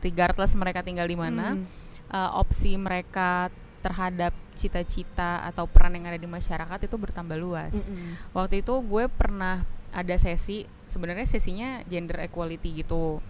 regardless 0.00 0.52
mereka 0.52 0.84
tinggal 0.84 1.04
di 1.04 1.16
mana, 1.16 1.56
Hmm. 1.56 1.64
eh, 2.08 2.30
opsi 2.36 2.76
mereka 2.76 3.48
terhadap 3.78 4.36
cita-cita 4.52 5.40
atau 5.42 5.64
peran 5.64 5.94
yang 5.94 6.06
ada 6.06 6.18
di 6.18 6.26
masyarakat 6.26 6.84
itu 6.84 6.96
bertambah 6.98 7.38
luas. 7.38 7.88
Mm-mm. 7.88 8.34
Waktu 8.34 8.60
itu 8.60 8.74
gue 8.74 9.06
pernah 9.06 9.62
ada 9.88 10.14
sesi, 10.18 10.66
sebenarnya 10.84 11.24
sesinya 11.24 11.80
gender 11.86 12.20
equality 12.20 12.82
gitu. 12.82 13.22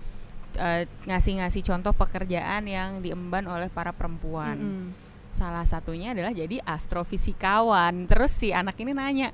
Eh, 0.56 0.88
ngasih-ngasih 1.04 1.62
contoh 1.62 1.92
pekerjaan 1.92 2.64
yang 2.64 2.98
diemban 2.98 3.44
oleh 3.46 3.68
para 3.68 3.92
perempuan. 3.92 4.56
Mm-mm. 4.58 4.86
Salah 5.28 5.64
satunya 5.68 6.16
adalah 6.16 6.32
jadi 6.32 6.60
astrofisikawan. 6.64 8.08
Terus 8.08 8.32
si 8.32 8.48
anak 8.50 8.80
ini 8.80 8.96
nanya, 8.96 9.30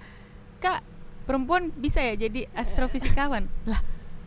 "Kak, 0.58 0.82
perempuan 1.24 1.70
bisa 1.74 2.02
ya 2.02 2.14
jadi 2.18 2.50
astrofisikawan?" 2.52 3.46
lah, 3.70 3.80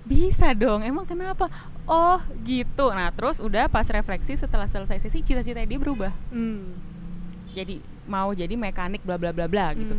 bisa 0.08 0.56
dong. 0.56 0.82
Emang 0.84 1.04
kenapa? 1.04 1.52
Oh, 1.88 2.20
gitu. 2.48 2.92
Nah, 2.96 3.12
terus 3.12 3.44
udah 3.44 3.68
pas 3.68 3.88
refleksi 3.92 4.40
setelah 4.40 4.68
selesai 4.68 5.04
sesi 5.04 5.20
cita-cita 5.24 5.64
dia 5.64 5.80
berubah. 5.80 6.12
Mm. 6.32 6.76
Jadi 7.52 7.76
mau 8.08 8.32
jadi 8.32 8.56
mekanik 8.56 9.04
bla 9.04 9.20
bla 9.20 9.36
bla 9.36 9.50
bla 9.52 9.76
gitu. 9.76 9.96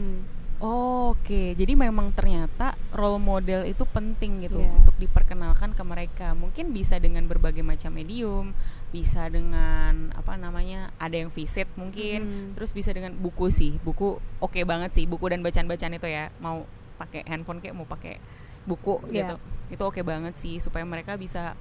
Mm. 0.59 0.67
Oke, 1.15 1.55
jadi 1.55 1.73
memang 1.79 2.11
ternyata 2.11 2.75
role 2.91 3.23
model 3.23 3.63
itu 3.63 3.87
penting 3.87 4.43
gitu 4.43 4.59
Iya. 4.59 4.75
untuk 4.75 4.95
diperkenalkan 4.99 5.71
ke 5.73 5.83
mereka. 5.87 6.35
Mungkin 6.35 6.75
bisa 6.75 6.99
dengan 6.99 7.25
berbagai 7.25 7.63
macam 7.63 7.95
medium, 7.95 8.53
bisa 8.91 9.31
dengan 9.31 10.11
apa 10.13 10.35
namanya, 10.35 10.91
ada 10.99 11.15
yang 11.15 11.31
visit 11.31 11.71
mungkin, 11.79 12.27
Mm. 12.27 12.49
terus 12.59 12.75
bisa 12.75 12.91
dengan 12.91 13.15
buku 13.15 13.49
sih. 13.49 13.79
Buku 13.81 14.19
oke 14.43 14.61
banget 14.67 14.99
sih, 14.99 15.07
buku 15.07 15.31
dan 15.31 15.47
bacaan-bacaan 15.47 15.95
itu 15.95 16.09
ya. 16.11 16.35
Mau 16.43 16.67
pakai 16.99 17.23
handphone 17.31 17.63
kayak 17.63 17.79
mau 17.79 17.87
pakai 17.87 18.19
buku 18.67 18.99
Iya. 19.09 19.15
gitu. 19.15 19.35
Itu 19.79 19.83
oke 19.87 20.03
banget 20.03 20.35
sih 20.35 20.59
supaya 20.59 20.83
mereka 20.83 21.15
bisa 21.15 21.55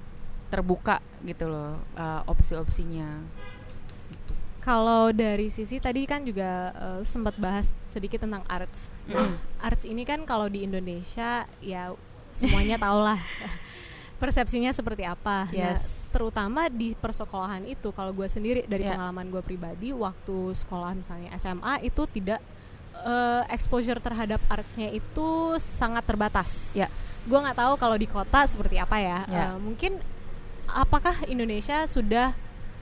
terbuka 0.48 0.98
gitu 1.22 1.46
loh 1.46 1.76
uh, 1.94 2.24
opsi-opsinya. 2.26 3.20
Kalau 4.68 5.08
dari 5.10 5.48
sisi 5.48 5.80
tadi 5.80 6.04
kan 6.04 6.20
juga 6.22 6.50
eh, 6.70 7.00
sempat 7.02 7.40
bahas 7.40 7.72
sedikit 7.88 8.20
tentang 8.20 8.44
arts. 8.44 8.92
Nah, 9.08 9.16
Mm. 9.16 9.34
arts 9.64 9.84
ini 9.84 10.04
kan 10.04 10.20
kalau 10.22 10.44
di 10.46 10.60
Indonesia 10.60 11.48
ya 11.64 11.96
semuanya 12.36 12.76
tau 12.84 13.00
lah 13.00 13.16
persepsinya 14.18 14.68
seperti 14.74 15.08
apa. 15.08 15.48
Nah, 15.48 15.72
Yes. 15.72 16.10
terutama 16.10 16.68
di 16.68 16.92
persekolahan 16.92 17.64
itu 17.64 17.94
kalau 17.94 18.12
gue 18.12 18.26
sendiri 18.26 18.66
dari 18.66 18.84
Ya. 18.84 18.92
pengalaman 18.92 19.30
gue 19.30 19.40
pribadi 19.40 19.94
waktu 19.94 20.52
sekolah 20.52 20.92
misalnya 20.92 21.32
SMA 21.32 21.80
itu 21.82 22.04
tidak 22.10 22.42
eh, 22.98 23.42
exposure 23.48 24.02
terhadap 24.02 24.42
artsnya 24.50 24.90
itu 24.90 25.54
sangat 25.56 26.02
terbatas. 26.02 26.74
Ya. 26.74 26.90
Gue 27.24 27.38
nggak 27.38 27.54
tahu 27.54 27.72
kalau 27.78 27.94
di 27.94 28.04
kota 28.04 28.42
seperti 28.44 28.74
apa 28.76 28.98
ya. 28.98 29.18
Ya. 29.30 29.54
Eh, 29.54 29.56
mungkin 29.62 29.96
apakah 30.66 31.14
Indonesia 31.24 31.86
sudah 31.86 32.34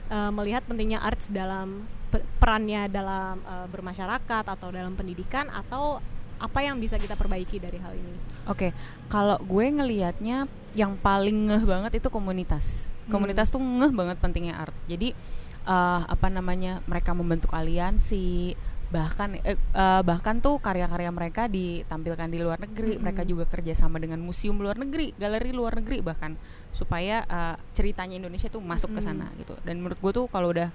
eh, 0.07 0.31
melihat 0.31 0.63
pentingnya 0.65 0.99
arts 1.03 1.29
dalam 1.31 1.85
per- 2.09 2.25
perannya 2.39 2.87
dalam 2.87 3.39
eh, 3.43 3.67
bermasyarakat 3.71 4.45
atau 4.47 4.67
dalam 4.71 4.95
pendidikan 4.95 5.51
atau 5.51 5.99
apa 6.37 6.59
yang 6.61 6.77
bisa 6.77 7.01
kita 7.01 7.17
perbaiki 7.17 7.57
dari 7.57 7.81
hal 7.81 7.97
ini? 7.97 8.13
Oke, 8.45 8.69
kalau 9.09 9.41
gue 9.41 9.65
ngelihatnya 9.73 10.45
yang 10.77 10.93
paling 11.01 11.49
ngeh 11.49 11.65
banget 11.65 11.97
itu 11.97 12.13
komunitas. 12.13 12.93
Hmm. 13.09 13.17
Komunitas 13.17 13.49
tuh 13.49 13.57
ngeh 13.57 13.89
banget 13.89 14.21
pentingnya 14.21 14.61
art. 14.61 14.75
Jadi 14.85 15.17
eh, 15.65 16.01
apa 16.05 16.27
namanya 16.29 16.85
mereka 16.85 17.17
membentuk 17.17 17.49
aliansi, 17.51 18.53
bahkan 18.87 19.35
eh, 19.43 19.59
eh, 19.59 20.01
bahkan 20.03 20.39
tuh 20.39 20.63
karya-karya 20.63 21.11
mereka 21.11 21.51
ditampilkan 21.51 22.27
di 22.31 22.39
luar 22.39 22.59
negeri. 22.63 22.95
Mm-mm. 22.95 23.03
Mereka 23.03 23.27
juga 23.27 23.43
kerjasama 23.47 23.99
dengan 23.99 24.23
museum 24.23 24.55
luar 24.59 24.79
negeri, 24.79 25.11
galeri 25.19 25.51
luar 25.51 25.79
negeri 25.79 25.99
bahkan 25.99 26.39
supaya 26.71 27.27
eh, 27.27 27.55
ceritanya 27.75 28.15
Indonesia 28.15 28.47
tuh 28.47 28.63
masuk 28.63 28.95
ke 28.95 29.01
sana 29.03 29.27
gitu. 29.39 29.55
Dan 29.67 29.83
menurut 29.83 29.99
gue 29.99 30.11
tuh 30.15 30.25
kalau 30.31 30.55
udah 30.55 30.71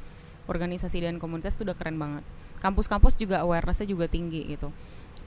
organisasi 0.50 1.00
dan 1.00 1.16
komunitas 1.16 1.56
tuh 1.56 1.64
udah 1.64 1.76
keren 1.78 1.96
banget. 1.96 2.24
Kampus-kampus 2.60 3.16
juga 3.16 3.42
awarenessnya 3.42 3.88
juga 3.88 4.06
tinggi 4.06 4.44
gitu. 4.44 4.68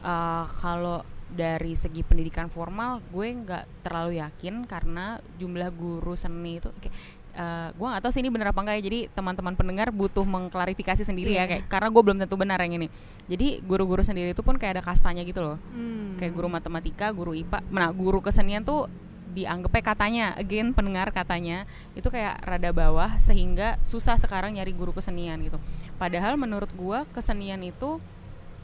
Eh, 0.06 0.45
kalau 0.62 1.02
dari 1.26 1.74
segi 1.74 2.06
pendidikan 2.06 2.54
formal 2.54 3.02
gue 3.10 3.28
nggak 3.34 3.82
terlalu 3.82 4.21
yakin 4.21 4.69
karena 4.69 5.17
jumlah 5.41 5.74
guru 5.74 6.13
seni 6.13 6.62
itu 6.62 6.69
kayak 6.78 6.93
eh, 7.36 7.69
gue 7.76 7.88
nggak 7.88 8.02
tahu 8.02 8.12
sih 8.15 8.24
ini 8.24 8.32
bener 8.32 8.50
apa 8.50 8.60
enggak 8.63 8.76
ya. 8.80 8.84
Jadi 8.88 9.00
teman-teman 9.12 9.54
pendengar 9.54 9.91
butuh 9.91 10.24
mengklarifikasi 10.24 11.04
sendiri 11.04 11.36
Iya. 11.36 11.43
ya 11.43 11.52
kayak 11.52 11.63
karena 11.67 11.88
gue 11.91 12.02
belum 12.02 12.17
tentu 12.24 12.36
benar 12.39 12.58
yang 12.63 12.80
ini. 12.80 12.88
Jadi 13.28 13.60
guru-guru 13.62 14.02
sendiri 14.02 14.32
itu 14.32 14.39
pun 14.39 14.56
kayak 14.56 14.80
ada 14.80 14.84
kastanya 14.84 15.21
gitu 15.21 15.43
loh. 15.43 15.58
Hmm. 15.76 16.15
kayak 16.15 16.32
guru 16.32 16.48
matematika 16.48 17.12
guru 17.12 17.36
IPA 17.36 17.60
nah 17.67 17.91
guru 17.91 18.24
kesenian 18.24 18.63
tuh 18.63 18.88
dianggapnya 19.36 19.84
katanya 19.84 20.26
again 20.39 20.71
pendengar 20.71 21.12
katanya 21.12 21.67
itu 21.91 22.08
kayak 22.08 22.39
rada 22.39 22.71
bawah 22.71 23.19
sehingga 23.19 23.76
susah 23.84 24.15
sekarang 24.15 24.56
nyari 24.56 24.71
guru 24.71 24.95
kesenian 24.95 25.43
gitu. 25.43 25.60
Padahal 26.00 26.39
menurut 26.39 26.71
gua 26.71 27.04
kesenian 27.12 27.60
itu 27.67 28.00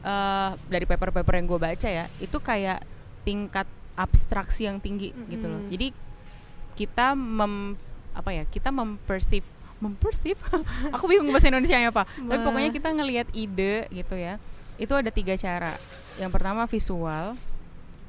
eh, 0.02 0.52
dari 0.72 0.88
paper-paper 0.88 1.34
yang 1.36 1.46
gue 1.46 1.60
baca 1.60 1.90
ya 1.92 2.08
itu 2.24 2.38
kayak 2.40 2.88
tingkat 3.28 3.68
abstraksi 4.00 4.64
yang 4.66 4.80
tinggi 4.80 5.12
gitu 5.28 5.52
loh. 5.52 5.60
Jadi 5.68 5.92
kita 6.74 7.14
mem 7.14 7.76
apa 8.12 8.30
ya 8.32 8.44
kita 8.44 8.70
mempersif 8.70 9.48
mempersif 9.78 10.38
aku 10.96 11.10
bingung 11.10 11.30
bahasa 11.30 11.50
Indonesia 11.50 11.74
apa. 11.82 12.06
Tapi 12.06 12.38
Wah. 12.38 12.46
pokoknya 12.46 12.70
kita 12.70 12.90
ngelihat 12.92 13.28
ide 13.34 13.90
gitu 13.90 14.14
ya. 14.14 14.38
Itu 14.78 14.94
ada 14.94 15.10
tiga 15.10 15.34
cara. 15.34 15.74
Yang 16.18 16.32
pertama 16.32 16.64
visual. 16.66 17.34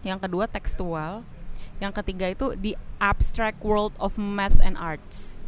Yang 0.02 0.18
kedua 0.20 0.44
tekstual. 0.46 1.24
Yang 1.80 1.92
ketiga 1.98 2.26
itu 2.28 2.52
di 2.54 2.76
abstract 2.96 3.58
world 3.60 3.96
of 3.96 4.14
math 4.14 4.60
and 4.60 4.76
arts. 4.76 5.40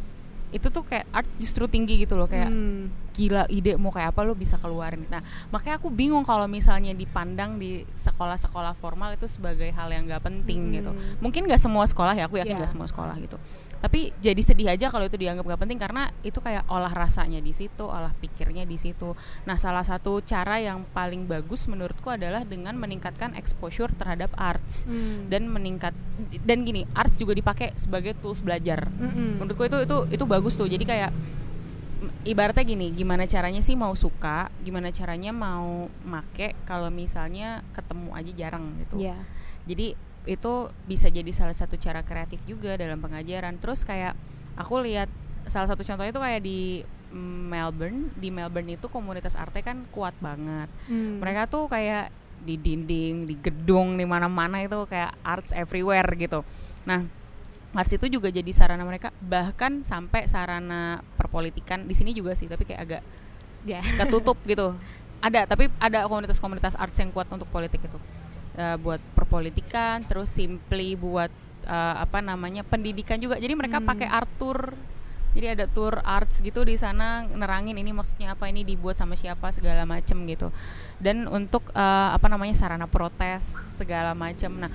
Itu 0.49 0.67
tuh 0.67 0.81
kayak 0.81 1.05
arts 1.11 1.35
justru 1.35 1.67
tinggi 1.67 1.99
gitu 1.99 2.15
loh 2.15 2.25
kayak 2.25 2.47
Hmm. 2.47 2.87
gila 3.11 3.47
ide 3.47 3.79
mau 3.79 3.91
kayak 3.91 4.11
apa 4.11 4.23
lo 4.23 4.33
bisa 4.33 4.55
keluarin. 4.55 5.05
Nah 5.07 5.21
makanya 5.47 5.79
aku 5.79 5.87
bingung 5.87 6.23
kalau 6.23 6.47
misalnya 6.47 6.91
dipandang 6.91 7.55
di 7.55 7.83
sekolah-sekolah 7.97 8.75
formal 8.75 9.13
itu 9.13 9.23
sebagai 9.25 9.71
hal 9.71 9.87
yang 9.87 10.03
nggak 10.03 10.19
penting 10.19 10.59
Hmm. 10.67 10.73
gitu. 10.73 10.91
Mungkin 11.19 11.45
nggak 11.45 11.59
semua 11.59 11.85
sekolah 11.85 12.11
ya 12.11 12.25
aku 12.25 12.39
yakin 12.39 12.55
nggak 12.55 12.71
semua 12.71 12.87
sekolah 12.87 13.15
gitu 13.19 13.37
tapi 13.77 14.09
jadi 14.17 14.37
sedih 14.37 14.67
aja 14.67 14.87
kalau 14.87 15.03
itu 15.03 15.15
dianggap 15.15 15.45
nggak 15.45 15.61
penting 15.61 15.77
karena 15.77 16.03
itu 16.21 16.37
kayak 16.37 16.65
olah 16.65 16.89
rasanya 16.89 17.37
di 17.37 17.51
situ 17.51 17.81
olah 17.81 18.11
pikirnya 18.13 18.63
di 18.63 18.75
situ 18.75 19.13
nah 19.43 19.55
salah 19.55 19.81
satu 19.81 20.19
cara 20.19 20.57
yang 20.57 20.83
paling 20.89 21.23
bagus 21.23 21.65
menurutku 21.65 22.07
adalah 22.07 22.41
dengan 22.43 22.73
meningkatkan 22.73 23.33
exposure 23.33 23.91
terhadap 23.91 24.31
arts 24.33 24.83
Hmm. 24.85 25.27
dan 25.27 25.45
meningkat 25.45 25.93
dan 26.41 26.61
gini 26.61 26.85
arts 26.91 27.15
juga 27.15 27.33
dipakai 27.33 27.73
sebagai 27.75 28.13
tools 28.15 28.39
belajar 28.39 28.85
Mm-mm. 28.87 29.37
menurutku 29.37 29.63
itu 29.63 29.77
itu 29.81 29.97
itu 30.11 30.23
bagus 30.25 30.53
tuh 30.53 30.65
jadi 30.65 30.81
kayak 30.81 31.11
ibaratnya 32.23 32.63
gini 32.63 32.91
gimana 32.91 33.25
caranya 33.25 33.61
sih 33.61 33.73
mau 33.73 33.93
suka 33.93 34.51
gimana 34.61 34.89
caranya 34.89 35.31
mau 35.31 35.87
make 36.03 36.53
kalau 36.63 36.89
misalnya 36.89 37.63
ketemu 37.71 38.09
aja 38.11 38.31
jarang 38.35 38.65
gitu 38.79 38.95
Iya. 38.99 39.17
jadi 39.65 39.87
itu 40.25 40.53
bisa 40.83 41.07
jadi 41.07 41.29
salah 41.29 41.53
satu 41.53 41.75
cara 41.75 42.01
kreatif 42.01 42.41
juga 42.43 42.75
dalam 42.75 42.97
pengajaran 42.97 43.57
terus 43.57 43.81
kayak 43.81 44.17
aku 44.53 44.81
lihat 44.81 45.09
salah 45.45 45.65
satu 45.65 45.81
contohnya 45.81 46.09
itu 46.09 46.19
kayak 46.19 46.41
di 46.41 46.59
Melbourne 47.45 48.11
di 48.13 48.29
Melbourne 48.29 48.73
itu 48.73 48.87
komunitas 48.87 49.33
arte 49.33 49.61
kan 49.61 49.85
kuat 49.89 50.17
banget 50.17 50.67
Hmm. 50.85 51.21
mereka 51.21 51.45
tuh 51.45 51.65
kayak 51.65 52.09
di 52.35 52.61
dinding, 52.61 53.25
di 53.25 53.33
gedung, 53.35 53.97
di 53.97 54.05
mana-mana 54.05 54.61
itu 54.61 54.85
kayak 54.85 55.17
arts 55.25 55.49
everywhere 55.49 56.05
gitu. 56.13 56.45
Nah, 56.85 57.01
arts 57.73 57.89
itu 57.89 58.05
juga 58.05 58.29
jadi 58.29 58.45
sarana 58.53 58.85
mereka 58.85 59.09
bahkan 59.17 59.81
sampai 59.81 60.29
sarana 60.29 61.01
perpolitikan 61.17 61.89
di 61.89 61.97
sini 61.97 62.13
juga 62.13 62.37
sih, 62.37 62.45
tapi 62.45 62.61
kayak 62.63 62.81
agak 62.85 63.01
Ya. 63.65 63.81
ketutup 63.97 64.37
gitu. 64.45 64.77
Ada, 65.25 65.49
tapi 65.49 65.73
ada 65.81 66.05
komunitas-komunitas 66.05 66.77
arts 66.77 67.01
yang 67.01 67.09
kuat 67.09 67.25
untuk 67.33 67.49
politik 67.49 67.81
itu. 67.81 67.97
Eh, 68.55 68.77
buat 68.77 69.03
perpolitikan, 69.11 69.99
terus 70.01 70.31
simply 70.31 70.95
buat 70.95 71.27
eh, 71.65 71.95
apa 71.97 72.21
namanya? 72.21 72.63
pendidikan 72.63 73.17
juga. 73.17 73.35
Jadi 73.35 73.51
mereka 73.51 73.77
Hmm. 73.77 73.87
pakai 73.87 74.07
art 74.07 74.31
tour 74.37 74.71
jadi 75.35 75.51
ada 75.51 75.67
tour 75.67 75.99
arts 75.99 76.39
gitu 76.39 76.63
di 76.63 76.79
sana 76.79 77.27
nerangin 77.27 77.75
ini 77.75 77.91
maksudnya 77.91 78.31
apa 78.31 78.47
ini 78.47 78.63
dibuat 78.63 78.95
sama 78.95 79.19
siapa 79.19 79.51
segala 79.51 79.83
macem 79.83 80.23
gitu 80.23 80.47
dan 80.95 81.27
untuk 81.27 81.75
eh, 81.75 82.09
apa 82.15 82.31
namanya 82.31 82.55
sarana 82.55 82.87
protes 82.87 83.51
segala 83.75 84.15
macem 84.15 84.47
nah 84.55 84.71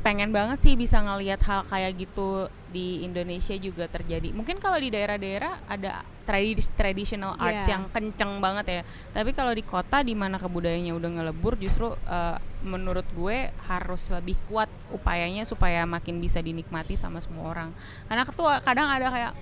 pengen 0.00 0.32
banget 0.32 0.64
sih 0.64 0.80
bisa 0.80 1.04
ngelihat 1.04 1.44
hal 1.44 1.60
kayak 1.62 1.92
gitu 2.00 2.48
di 2.72 3.04
Indonesia 3.04 3.52
juga 3.60 3.84
terjadi 3.84 4.32
mungkin 4.32 4.56
kalau 4.56 4.80
di 4.80 4.88
daerah-daerah 4.88 5.68
ada 5.68 6.00
tradi- 6.24 6.72
traditional 6.72 7.36
arts 7.36 7.68
Iya. 7.68 7.76
yang 7.76 7.82
kenceng 7.92 8.40
banget 8.40 8.64
ya 8.66 8.82
tapi 9.12 9.36
kalau 9.36 9.52
di 9.52 9.60
kota 9.60 10.00
di 10.00 10.16
mana 10.16 10.40
kebudayaannya 10.40 10.94
udah 10.94 11.10
ngelebur 11.10 11.60
justru 11.60 11.92
eh, 12.08 12.36
menurut 12.58 13.06
gue 13.14 13.54
harus 13.66 14.10
lebih 14.10 14.34
kuat 14.46 14.66
upayanya 14.90 15.46
supaya 15.46 15.86
makin 15.86 16.18
bisa 16.18 16.42
dinikmati 16.42 16.98
sama 16.98 17.22
semua 17.22 17.46
orang 17.48 17.70
karena 18.06 18.24
ketua 18.26 18.58
kadang 18.60 18.90
ada 18.90 19.06
kayak 19.08 19.32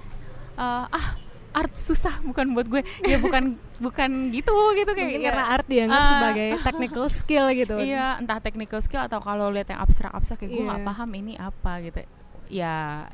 eh, 0.54 0.86
ah 0.92 1.08
art 1.56 1.72
susah 1.72 2.20
bukan 2.20 2.52
buat 2.52 2.68
gue 2.68 2.84
ya 3.08 3.16
bukan 3.24 3.56
bukan 3.80 4.10
gitu 4.28 4.52
gitu 4.76 4.90
kayak 4.92 5.08
Mungkin 5.08 5.24
ya, 5.24 5.28
karena 5.32 5.44
art 5.48 5.66
dianggap 5.66 6.00
ah. 6.00 6.08
sebagai 6.12 6.48
technical 6.60 7.06
skill 7.08 7.46
gitu. 7.56 7.76
iya 7.88 8.20
entah 8.20 8.36
technical 8.44 8.80
skill 8.84 9.00
atau 9.00 9.16
kalau 9.24 9.48
lihat 9.48 9.72
yang 9.72 9.80
abstrak 9.80 10.12
abstrak 10.12 10.44
kayak 10.44 10.52
gue 10.52 10.60
Iya. 10.60 10.68
nggak 10.68 10.84
paham 10.84 11.10
ini 11.16 11.32
apa 11.40 11.72
gitu 11.80 12.00
ya 12.52 13.08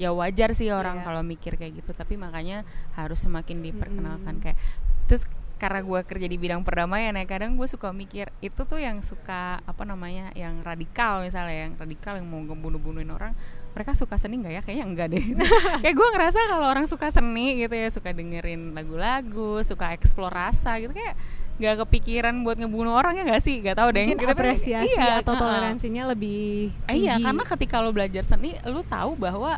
ya 0.00 0.08
wajar 0.08 0.56
sih 0.56 0.72
orang 0.72 1.00
Iya. 1.00 1.04
kalau 1.04 1.20
mikir 1.20 1.60
kayak 1.60 1.84
gitu 1.84 1.92
tapi 1.92 2.16
makanya 2.16 2.64
harus 2.96 3.20
semakin 3.20 3.60
diperkenalkan 3.60 4.40
Mm-mm. 4.40 4.44
kayak 4.48 4.58
terus 5.04 5.28
karena 5.62 5.78
gue 5.78 6.00
kerja 6.02 6.26
di 6.26 6.34
bidang 6.34 6.66
perdamaian 6.66 7.14
ya 7.14 7.22
kadang 7.22 7.54
gue 7.54 7.70
suka 7.70 7.94
mikir 7.94 8.34
itu 8.42 8.66
tuh 8.66 8.82
yang 8.82 8.98
suka 8.98 9.62
apa 9.62 9.82
namanya 9.86 10.34
yang 10.34 10.58
radikal 10.66 11.22
misalnya 11.22 11.70
yang 11.70 11.78
radikal 11.78 12.18
yang 12.18 12.26
mau 12.26 12.42
ngebunuh-bunuhin 12.42 13.14
orang 13.14 13.30
mereka 13.72 13.96
suka 13.96 14.20
seni 14.20 14.36
nggak 14.36 14.52
ya? 14.52 14.60
Kayaknya 14.60 14.84
enggak 14.84 15.08
deh. 15.16 15.24
Kayak 15.82 15.96
gue 15.96 16.08
ngerasa 16.12 16.38
kalau 16.44 16.66
orang 16.68 16.84
suka 16.84 17.08
seni 17.08 17.56
gitu 17.56 17.72
ya 17.72 17.88
suka 17.88 18.12
dengerin 18.12 18.76
lagu-lagu 18.76 19.64
suka 19.64 19.96
eksplor 19.96 20.28
rasa 20.28 20.76
gitu 20.76 20.92
kayak 20.92 21.16
nggak 21.56 21.84
kepikiran 21.84 22.36
buat 22.44 22.60
ngebunuh 22.60 22.92
orang 22.92 23.16
ya 23.16 23.24
nggak 23.24 23.40
sih? 23.40 23.64
Nggak 23.64 23.76
tahu 23.80 23.88
deh. 23.96 24.04
Mungkin 24.12 24.28
kan, 24.28 24.36
apresiasi 24.36 24.92
iya, 24.92 25.24
atau 25.24 25.40
toleransinya 25.40 26.04
lebih 26.12 26.68
Ah, 26.84 26.92
Iya, 26.92 27.16
tinggi. 27.16 27.24
karena 27.24 27.44
ketika 27.48 27.76
lo 27.80 27.96
belajar 27.96 28.24
seni, 28.28 28.60
lo 28.68 28.84
tahu 28.84 29.16
bahwa 29.16 29.56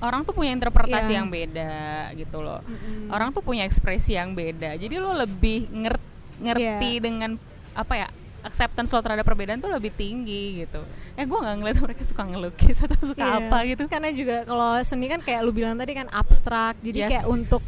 orang 0.00 0.20
tuh 0.22 0.32
punya 0.32 0.50
interpretasi 0.50 1.12
Iya. 1.12 1.18
yang 1.20 1.28
beda 1.28 1.74
gitu 2.14 2.38
loh. 2.40 2.60
Mm-mm. 2.62 3.08
Orang 3.08 3.30
tuh 3.30 3.40
punya 3.40 3.62
ekspresi 3.62 4.14
yang 4.14 4.32
beda. 4.32 4.74
Jadi 4.74 4.96
lo 4.96 5.12
lebih 5.12 5.68
nger- 5.68 6.02
ngerti 6.40 6.90
Iya. 6.96 7.02
dengan 7.02 7.30
apa 7.72 7.94
ya? 7.96 8.08
acceptance 8.40 8.88
lo 8.88 9.04
terhadap 9.04 9.20
perbedaan 9.22 9.60
tuh 9.60 9.68
lebih 9.68 9.92
tinggi 9.92 10.64
gitu. 10.64 10.80
Eh 11.12 11.28
gue 11.28 11.38
nggak 11.38 11.56
ngeliat 11.60 11.76
mereka 11.76 12.08
suka 12.08 12.24
ngelukis 12.24 12.80
atau 12.80 13.12
suka 13.12 13.20
Iya. 13.20 13.36
apa 13.36 13.58
gitu. 13.68 13.84
Karena 13.84 14.08
juga 14.10 14.48
kalau 14.48 14.80
seni 14.80 15.06
kan 15.06 15.20
kayak 15.20 15.44
lu 15.44 15.52
bilang 15.52 15.76
tadi 15.76 15.92
kan 15.92 16.08
abstrak. 16.08 16.80
Jadi 16.80 17.04
Yes. 17.04 17.10
kayak 17.12 17.26
untuk 17.28 17.60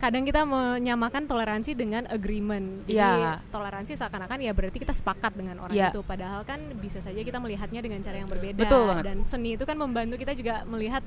kadang 0.00 0.24
kita 0.24 0.48
menyamakan 0.48 1.28
toleransi 1.28 1.76
dengan 1.76 2.08
agreement. 2.08 2.88
Jadi 2.88 2.96
Iya. 2.96 3.44
toleransi 3.52 3.92
seakan-akan 3.92 4.40
ya 4.40 4.56
berarti 4.56 4.80
kita 4.80 4.96
sepakat 4.96 5.36
dengan 5.36 5.60
orang 5.60 5.76
Iya. 5.76 5.92
itu. 5.92 6.00
Padahal 6.00 6.48
kan 6.48 6.56
bisa 6.80 7.04
saja 7.04 7.20
kita 7.20 7.36
melihatnya 7.36 7.84
dengan 7.84 8.00
cara 8.00 8.16
yang 8.16 8.30
berbeda. 8.32 8.56
Betul 8.56 8.88
banget. 8.88 9.04
Dan 9.04 9.18
seni 9.28 9.60
itu 9.60 9.68
kan 9.68 9.76
membantu 9.76 10.16
kita 10.16 10.32
juga 10.32 10.64
melihat 10.64 11.04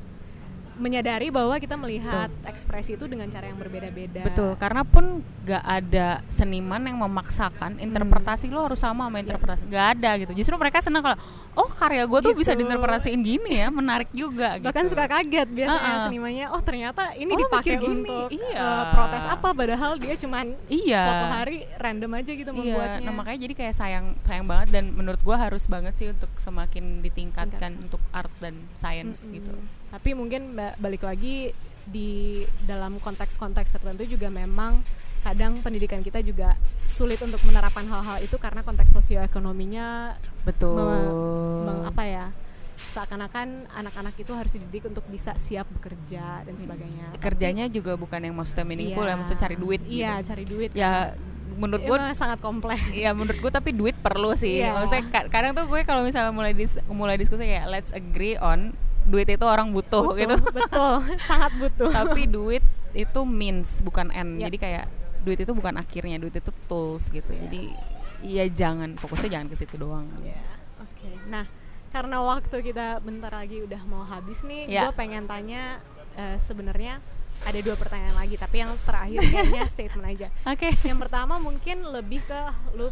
menyadari 0.76 1.28
bahwa 1.28 1.54
kita 1.56 1.76
melihat 1.76 2.30
ekspresi 2.44 2.96
itu 2.96 3.06
dengan 3.06 3.28
cara 3.28 3.46
yang 3.46 3.58
berbeda-beda. 3.58 4.24
Betul, 4.24 4.56
karena 4.56 4.82
pun 4.82 5.20
gak 5.44 5.62
ada 5.62 6.08
seniman 6.28 6.80
yang 6.80 6.98
memaksakan 6.98 7.78
interpretasi 7.78 8.48
lo 8.48 8.64
harus 8.64 8.80
sama 8.80 9.06
sama 9.06 9.20
interpretasi. 9.20 9.68
Gak 9.68 9.88
ada 9.98 10.10
gitu. 10.18 10.32
Justru 10.34 10.56
mereka 10.56 10.80
senang 10.80 11.02
kalau 11.02 11.18
oh 11.54 11.70
karya 11.70 12.04
gue 12.04 12.20
tuh 12.20 12.34
bisa 12.34 12.52
Gitu. 12.54 12.62
diinterpretasiin 12.62 13.20
gini 13.20 13.52
ya, 13.58 13.68
menarik 13.68 14.10
juga. 14.14 14.62
Bahkan 14.62 14.84
gitu. 14.84 14.94
suka 14.94 15.06
kaget 15.10 15.50
biasanya 15.50 15.90
Uh-uh. 15.90 16.06
senimannya, 16.06 16.46
oh 16.50 16.62
ternyata 16.62 17.04
ini 17.14 17.32
Oh, 17.32 17.40
dipakai 17.42 17.76
gini, 17.76 18.06
untuk 18.06 18.30
iya. 18.30 18.62
eh, 18.62 18.86
protes 18.94 19.26
apa 19.26 19.50
padahal 19.52 19.92
dia 19.98 20.14
cuman 20.14 20.54
Iya. 20.68 21.02
suatu 21.02 21.26
hari 21.28 21.58
random 21.76 22.12
aja 22.14 22.32
gitu 22.32 22.52
membuatnya. 22.52 23.02
Iya, 23.02 23.06
nah 23.06 23.14
makanya 23.14 23.40
jadi 23.42 23.54
kayak 23.58 23.76
sayang 23.76 24.06
sayang 24.24 24.46
banget 24.46 24.68
dan 24.70 24.94
menurut 24.94 25.18
gua 25.22 25.38
harus 25.40 25.66
banget 25.66 25.94
sih 25.94 26.08
untuk 26.10 26.30
semakin 26.38 27.02
ditingkatkan 27.02 27.74
untuk 27.82 28.00
art 28.12 28.30
dan 28.38 28.54
science 28.74 29.28
Mm-mm. 29.28 29.36
gitu. 29.42 29.54
Tapi 29.90 30.10
mungkin 30.14 30.54
ba- 30.64 30.76
balik 30.80 31.04
lagi 31.04 31.52
di 31.84 32.40
dalam 32.64 32.96
konteks-konteks 32.98 33.68
tertentu 33.74 34.08
juga 34.08 34.32
memang 34.32 34.80
kadang 35.20 35.60
pendidikan 35.60 36.00
kita 36.00 36.20
juga 36.20 36.56
sulit 36.86 37.20
untuk 37.20 37.40
menerapkan 37.44 37.84
hal-hal 37.84 38.20
itu 38.20 38.36
karena 38.38 38.60
konteks 38.60 38.92
sosioekonominya 38.94 40.16
Betul. 40.44 40.80
meng- 41.62 41.86
apa 41.86 42.04
ya 42.04 42.26
seakan-akan 42.74 43.70
anak-anak 43.72 44.16
itu 44.16 44.32
harus 44.32 44.52
dididik 44.52 44.84
untuk 44.86 45.06
bisa 45.08 45.32
siap 45.36 45.68
bekerja 45.72 46.42
dan 46.42 46.56
sebagainya. 46.56 47.12
Tapi- 47.12 47.22
Kerjanya 47.22 47.66
juga 47.68 47.94
bukan 47.94 48.20
yang 48.20 48.34
maksudnya 48.34 48.64
meaningful 48.64 49.04
Iya. 49.04 49.12
ya, 49.12 49.16
maksudnya 49.16 49.42
cari 49.42 49.56
duit 49.56 49.82
Iya, 49.84 50.12
gitu. 50.14 50.28
cari 50.28 50.44
duit. 50.44 50.72
Ya 50.74 50.92
menurut 51.54 51.84
gue 51.84 51.98
sangat 52.14 52.40
kompleks. 52.40 52.82
Iya 52.92 53.14
menurut 53.14 53.38
gue 53.38 53.52
tapi 53.52 53.72
duit 53.72 53.94
perlu 53.96 54.34
sih. 54.34 54.60
Iya. 54.60 54.74
Maksudnya 54.74 55.06
ka- 55.08 55.30
kadang 55.30 55.54
tuh 55.54 55.66
gue 55.66 55.82
kalau 55.84 56.02
misalnya 56.02 56.32
mulai 56.32 56.52
dis 56.52 56.76
mulai 56.88 57.16
diskusi 57.16 57.46
kayak 57.46 57.70
let's 57.70 57.92
agree 57.92 58.36
on 58.36 58.74
duit 59.04 59.28
itu 59.28 59.44
orang 59.44 59.70
butuh, 59.70 60.16
gitu. 60.16 60.36
betul, 60.58 60.94
sangat 61.22 61.52
butuh. 61.58 61.92
tapi 61.92 62.24
duit 62.26 62.64
itu 62.94 63.20
means 63.24 63.82
bukan 63.82 64.10
end. 64.10 64.40
Yap. 64.40 64.48
Jadi 64.48 64.58
kayak 64.58 64.86
duit 65.22 65.40
itu 65.40 65.52
bukan 65.52 65.76
akhirnya, 65.76 66.16
duit 66.18 66.34
itu 66.34 66.52
tools 66.66 67.08
gitu. 67.08 67.28
Iya. 67.28 67.40
Jadi 67.48 67.64
ya 68.24 68.46
jangan 68.48 68.96
fokusnya 68.96 69.30
jangan 69.30 69.48
ke 69.48 69.56
situ 69.56 69.76
doang. 69.76 70.08
Ya, 70.22 70.40
Oke. 70.80 71.12
Nah, 71.28 71.44
karena 71.90 72.18
waktu 72.20 72.56
kita 72.62 73.00
bentar 73.00 73.30
lagi 73.30 73.60
udah 73.60 73.82
mau 73.84 74.04
habis 74.04 74.44
nih, 74.44 74.68
Ya. 74.68 74.88
gue 74.88 74.96
pengen 74.96 75.26
tanya 75.26 75.84
eh, 76.14 76.38
sebenarnya 76.38 77.04
ada 77.44 77.60
dua 77.60 77.76
pertanyaan 77.76 78.16
lagi, 78.16 78.38
tapi 78.38 78.64
yang 78.64 78.72
terakhir 78.82 79.20
kayaknya 79.20 79.66
statement 79.74 80.06
aja. 80.08 80.28
Oke. 80.48 80.72
Yang 80.80 81.00
pertama 81.02 81.36
mungkin 81.38 81.84
lebih 81.84 82.24
ke 82.24 82.40
lu 82.74 82.88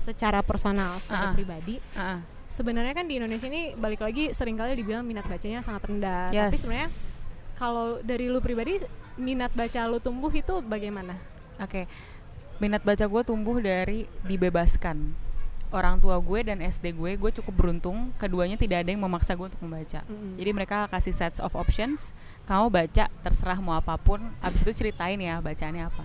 secara 0.00 0.40
personal, 0.40 0.96
secara 0.98 1.30
Ah. 1.30 1.34
pribadi. 1.34 1.76
Ah, 1.94 2.20
Sebenarnya 2.50 2.98
kan 2.98 3.06
di 3.06 3.22
Indonesia 3.22 3.46
ini 3.46 3.78
balik 3.78 4.02
lagi 4.02 4.34
sering 4.34 4.58
kali 4.58 4.74
dibilang 4.74 5.06
minat 5.06 5.22
bacanya 5.24 5.62
sangat 5.62 5.86
rendah. 5.86 6.34
Tapi 6.34 6.36
Yes. 6.36 6.58
sebenarnya 6.58 6.88
kalau 7.54 8.02
dari 8.02 8.26
lu 8.26 8.42
pribadi 8.42 8.82
minat 9.14 9.54
baca 9.54 9.86
lu 9.86 10.02
tumbuh 10.02 10.34
itu 10.34 10.58
bagaimana? 10.66 11.14
Oke. 11.62 11.86
Minat 12.58 12.82
baca 12.82 13.06
gue 13.06 13.22
tumbuh 13.22 13.56
dari 13.62 14.10
dibebaskan. 14.26 15.14
Orang 15.70 16.02
tua 16.02 16.18
gue 16.18 16.42
dan 16.42 16.58
SD 16.58 16.98
gue, 16.98 17.14
gue 17.14 17.30
cukup 17.38 17.54
beruntung. 17.54 18.10
Keduanya 18.18 18.58
tidak 18.58 18.82
ada 18.82 18.90
yang 18.90 19.06
memaksa 19.06 19.38
gue 19.38 19.46
untuk 19.46 19.62
membaca. 19.62 20.02
Mm-mm. 20.10 20.34
Jadi 20.34 20.50
mereka 20.50 20.90
kasih 20.90 21.14
sets 21.14 21.38
of 21.38 21.54
options. 21.54 22.10
Kamu 22.50 22.66
baca 22.74 23.06
terserah 23.22 23.62
mau 23.62 23.78
apa 23.78 23.94
pun. 23.94 24.18
Abis 24.42 24.66
itu 24.66 24.74
ceritain 24.74 25.16
ya 25.22 25.38
bacaannya 25.38 25.86
apa. 25.86 26.02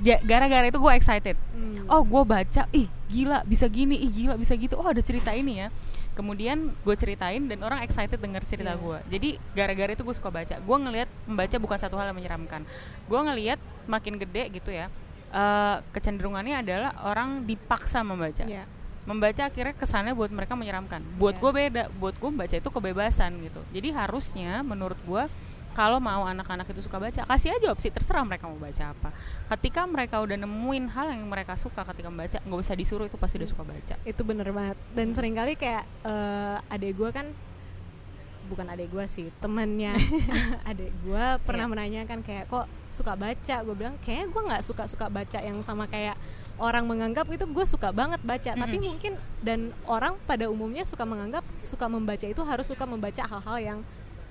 Gara-gara 0.00 0.66
itu 0.66 0.78
gue 0.78 0.92
excited. 0.92 1.36
Hmm. 1.52 1.84
Oh 1.86 2.00
gue 2.00 2.22
baca, 2.24 2.64
ih 2.70 2.88
gila 3.06 3.44
bisa 3.44 3.68
gini, 3.68 3.98
ih 3.98 4.08
gila 4.08 4.34
bisa 4.34 4.56
gitu. 4.56 4.74
Oh 4.74 4.86
ada 4.86 5.00
cerita 5.00 5.30
ini 5.30 5.60
ya. 5.60 5.68
Kemudian 6.12 6.72
gue 6.74 6.92
ceritain 6.92 7.40
dan 7.42 7.60
orang 7.60 7.80
excited 7.80 8.16
dengar 8.16 8.44
cerita 8.44 8.72
Iya. 8.72 8.80
gue. 8.80 8.98
Jadi 9.10 9.28
gara-gara 9.52 9.90
itu 9.90 10.02
gue 10.02 10.12
suka 10.12 10.28
baca. 10.28 10.56
Gue 10.56 10.76
ngelihat 10.78 11.08
membaca 11.24 11.56
bukan 11.56 11.78
satu 11.78 11.96
hal 11.96 12.08
yang 12.08 12.16
menyeramkan. 12.16 12.64
Gue 13.04 13.20
ngelihat 13.20 13.56
makin 13.84 14.16
gede 14.16 14.48
gitu 14.52 14.70
ya. 14.70 14.88
eh, 15.32 15.76
kecenderungannya 15.96 16.60
adalah 16.60 16.92
orang 17.08 17.48
dipaksa 17.48 18.04
membaca 18.04 18.44
Iya. 18.44 18.68
membaca 19.02 19.48
akhirnya 19.48 19.72
kesannya 19.72 20.12
buat 20.12 20.28
mereka 20.28 20.52
menyeramkan. 20.52 21.00
Buat 21.16 21.36
Iya. 21.36 21.40
gue 21.40 21.52
beda, 21.56 21.82
buat 21.96 22.12
gue 22.20 22.28
membaca 22.28 22.52
itu 22.52 22.68
kebebasan 22.68 23.40
gitu. 23.40 23.64
Jadi 23.72 23.96
harusnya 23.96 24.60
menurut 24.60 25.00
gue 25.00 25.24
kalau 25.72 25.98
mau 25.98 26.22
anak-anak 26.22 26.64
itu 26.66 26.80
suka 26.80 26.96
baca, 26.96 27.24
kasih 27.24 27.52
aja 27.52 27.68
opsi 27.68 27.88
terserah 27.88 28.22
mereka 28.22 28.44
mau 28.44 28.56
baca 28.56 28.84
apa. 28.88 29.08
Ketika 29.50 29.84
mereka 29.84 30.18
udah 30.18 30.36
nemuin 30.36 30.86
hal 30.88 31.10
yang 31.10 31.24
mereka 31.24 31.52
suka 31.54 31.82
ketika 31.84 32.06
membaca, 32.06 32.38
nggak 32.38 32.60
usah 32.60 32.72
disuruh 32.72 33.04
itu 33.04 33.16
pasti 33.16 33.36
udah 33.36 33.48
suka 33.48 33.62
baca. 33.62 33.94
itu 34.02 34.22
bener 34.22 34.48
banget 34.48 34.76
dan 34.92 35.10
sering 35.10 35.32
kali 35.32 35.54
kayak 35.54 35.84
eh 36.02 36.56
adek 36.68 36.92
gue 36.92 37.10
kan 37.10 37.26
bukan 38.42 38.66
adek 38.68 38.90
gue 38.90 39.04
sih 39.06 39.26
temennya 39.38 39.94
adek 40.70 40.92
gue 41.00 41.24
pernah 41.42 41.64
Iya. 41.64 41.72
menanyakan 41.72 42.20
kayak 42.20 42.44
kok 42.46 42.66
suka 42.88 43.14
baca 43.14 43.56
gue 43.62 43.74
bilang 43.74 43.96
kayaknya 43.98 44.26
gue 44.28 44.42
nggak 44.44 44.62
suka 44.62 44.84
suka 44.84 45.06
baca 45.08 45.38
yang 45.38 45.62
sama 45.62 45.86
kayak 45.86 46.18
orang 46.58 46.84
menganggap 46.84 47.24
itu 47.26 47.46
gue 47.46 47.64
suka 47.64 47.88
banget 47.90 48.20
baca 48.20 48.52
tapi 48.52 48.76
Mm-mm. 48.76 48.88
mungkin 48.90 49.12
dan 49.40 49.60
orang 49.86 50.18
pada 50.22 50.46
umumnya 50.46 50.84
suka 50.84 51.06
menganggap 51.06 51.40
suka 51.58 51.86
membaca 51.86 52.26
itu 52.26 52.42
harus 52.42 52.66
suka 52.66 52.84
membaca 52.84 53.22
hal-hal 53.22 53.58
yang 53.58 53.78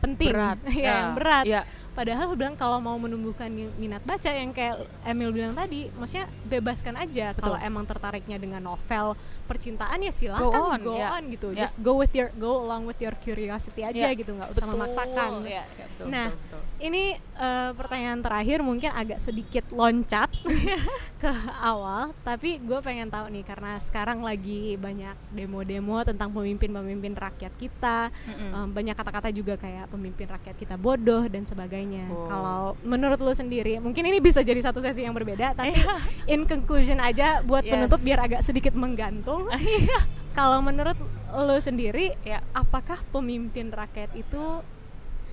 penting 0.01 0.33
Berat. 0.33 0.57
ya, 0.67 0.81
Ya, 0.81 0.93
yang 0.97 1.11
berat 1.15 1.45
ya. 1.45 1.61
Padahal 1.91 2.31
bilang 2.31 2.55
kalau 2.55 2.77
mau 2.77 2.95
menumbuhkan 2.95 3.47
mi- 3.47 3.67
minat 3.77 3.99
baca 4.01 4.27
yang 4.27 4.49
kayak 4.49 4.79
Emil 5.01 5.29
bilang 5.29 5.51
tadi 5.51 5.91
maksudnya 5.91 6.23
bebaskan 6.43 6.95
aja 6.95 7.33
kalau 7.33 7.57
emang 7.57 7.83
tertariknya 7.83 8.35
dengan 8.35 8.63
novel 8.65 9.13
percintaan 9.43 9.99
ya 9.99 10.09
silahkan 10.09 10.47
Go 10.47 10.63
on, 10.65 10.79
go 10.81 10.95
ya. 10.95 11.07
on 11.11 11.23
gitu 11.27 11.47
Ya. 11.51 11.65
just 11.65 11.75
go 11.77 11.95
with 11.95 12.11
your 12.11 12.31
go 12.33 12.61
along 12.61 12.85
with 12.85 12.95
your 12.97 13.11
curiosity 13.15 13.81
aja 13.81 13.99
Ya, 14.01 14.11
gitu 14.11 14.31
nggak 14.31 14.49
usah 14.49 14.63
Betul. 14.63 14.75
memaksakan 14.77 15.29
Ya, 15.43 15.67
ya, 15.67 15.85
betul, 15.89 16.05
Nah, 16.07 16.27
betul, 16.29 16.39
betul. 16.57 16.61
ini 16.81 17.03
eh, 17.17 17.71
pertanyaan 17.73 18.19
terakhir 18.19 18.59
mungkin 18.61 18.89
agak 18.89 19.19
sedikit 19.19 19.67
loncat 19.69 20.31
ke 21.21 21.31
awal 21.59 22.15
tapi 22.21 22.57
gue 22.57 22.79
pengen 22.79 23.05
tahu 23.07 23.29
nih 23.29 23.43
karena 23.43 23.75
sekarang 23.77 24.21
lagi 24.21 24.73
banyak 24.75 25.13
demo-demo 25.29 25.99
tentang 26.01 26.31
pemimpin-pemimpin 26.31 27.13
rakyat 27.13 27.53
kita 27.53 28.09
Mm-mm. 28.25 28.49
Em, 28.53 28.67
banyak 28.71 28.95
kata-kata 28.95 29.29
juga 29.29 29.53
kayak 29.53 29.85
pemimpin 29.87 30.25
rakyat 30.25 30.55
kita 30.55 30.75
bodoh 30.75 31.27
dan 31.27 31.43
sebagainya. 31.43 31.80
Oh. 32.07 32.25
Kalau 32.25 32.61
menurut 32.81 33.17
lu 33.17 33.31
sendiri, 33.31 33.77
mungkin 33.77 34.03
ini 34.03 34.17
bisa 34.17 34.39
jadi 34.39 34.59
satu 34.59 34.77
sesi 34.77 35.01
yang 35.01 35.11
berbeda, 35.11 35.53
tapi 35.53 35.73
in 36.33 36.43
conclusion 36.43 36.97
aja 36.97 37.41
buat 37.41 37.61
Yes. 37.61 37.71
penutup 37.71 37.99
biar 37.99 38.19
agak 38.21 38.41
sedikit 38.41 38.73
menggantung. 38.73 39.47
Kalau 40.37 40.59
menurut 40.59 40.95
lu 41.31 41.57
sendiri, 41.57 42.15
Ya. 42.21 42.39
apakah 42.51 43.03
pemimpin 43.09 43.67
rakyat 43.67 44.13
itu 44.13 44.63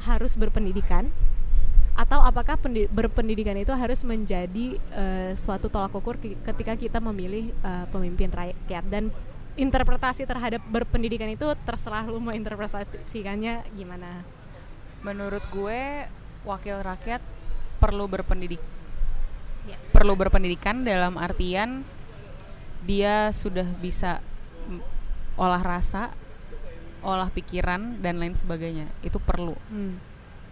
harus 0.00 0.34
berpendidikan? 0.34 1.10
Atau 1.94 2.18
apakah 2.18 2.54
pendi- 2.54 2.86
berpendidikan 2.86 3.54
itu 3.54 3.70
harus 3.70 4.02
menjadi 4.02 4.78
eh, 4.92 5.32
suatu 5.34 5.66
tolak 5.66 5.90
ukur 5.90 6.14
ki- 6.14 6.38
ketika 6.42 6.74
kita 6.74 6.98
memilih 6.98 7.50
eh, 7.52 7.86
pemimpin 7.88 8.30
rakyat 8.30 8.84
dan 8.86 9.10
interpretasi 9.54 10.22
terhadap 10.22 10.62
berpendidikan 10.64 11.26
itu 11.26 11.42
terserah 11.64 12.06
lu 12.06 12.22
mau 12.22 12.30
interpretasikannya 12.30 13.66
gimana? 13.74 14.22
Menurut 14.98 15.42
gue 15.48 16.06
wakil 16.48 16.80
rakyat 16.80 17.20
perlu 17.76 18.08
berpendidik 18.08 18.60
Ya. 19.68 19.76
perlu 19.92 20.16
berpendidikan 20.16 20.80
dalam 20.80 21.20
artian 21.20 21.84
dia 22.88 23.28
sudah 23.36 23.68
bisa 23.84 24.24
olah 25.36 25.60
rasa, 25.60 26.08
olah 27.04 27.28
pikiran 27.28 28.00
dan 28.00 28.16
lain 28.16 28.32
sebagainya. 28.32 28.88
Itu 29.04 29.20
perlu. 29.20 29.52
Hmm. 29.68 30.00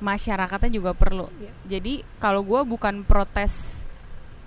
Masyarakatnya 0.05 0.69
juga 0.69 0.93
perlu. 0.93 1.33
Iya. 1.41 1.53
Jadi 1.65 2.05
kalau 2.21 2.45
gue 2.45 2.61
bukan 2.69 3.09
protes 3.09 3.87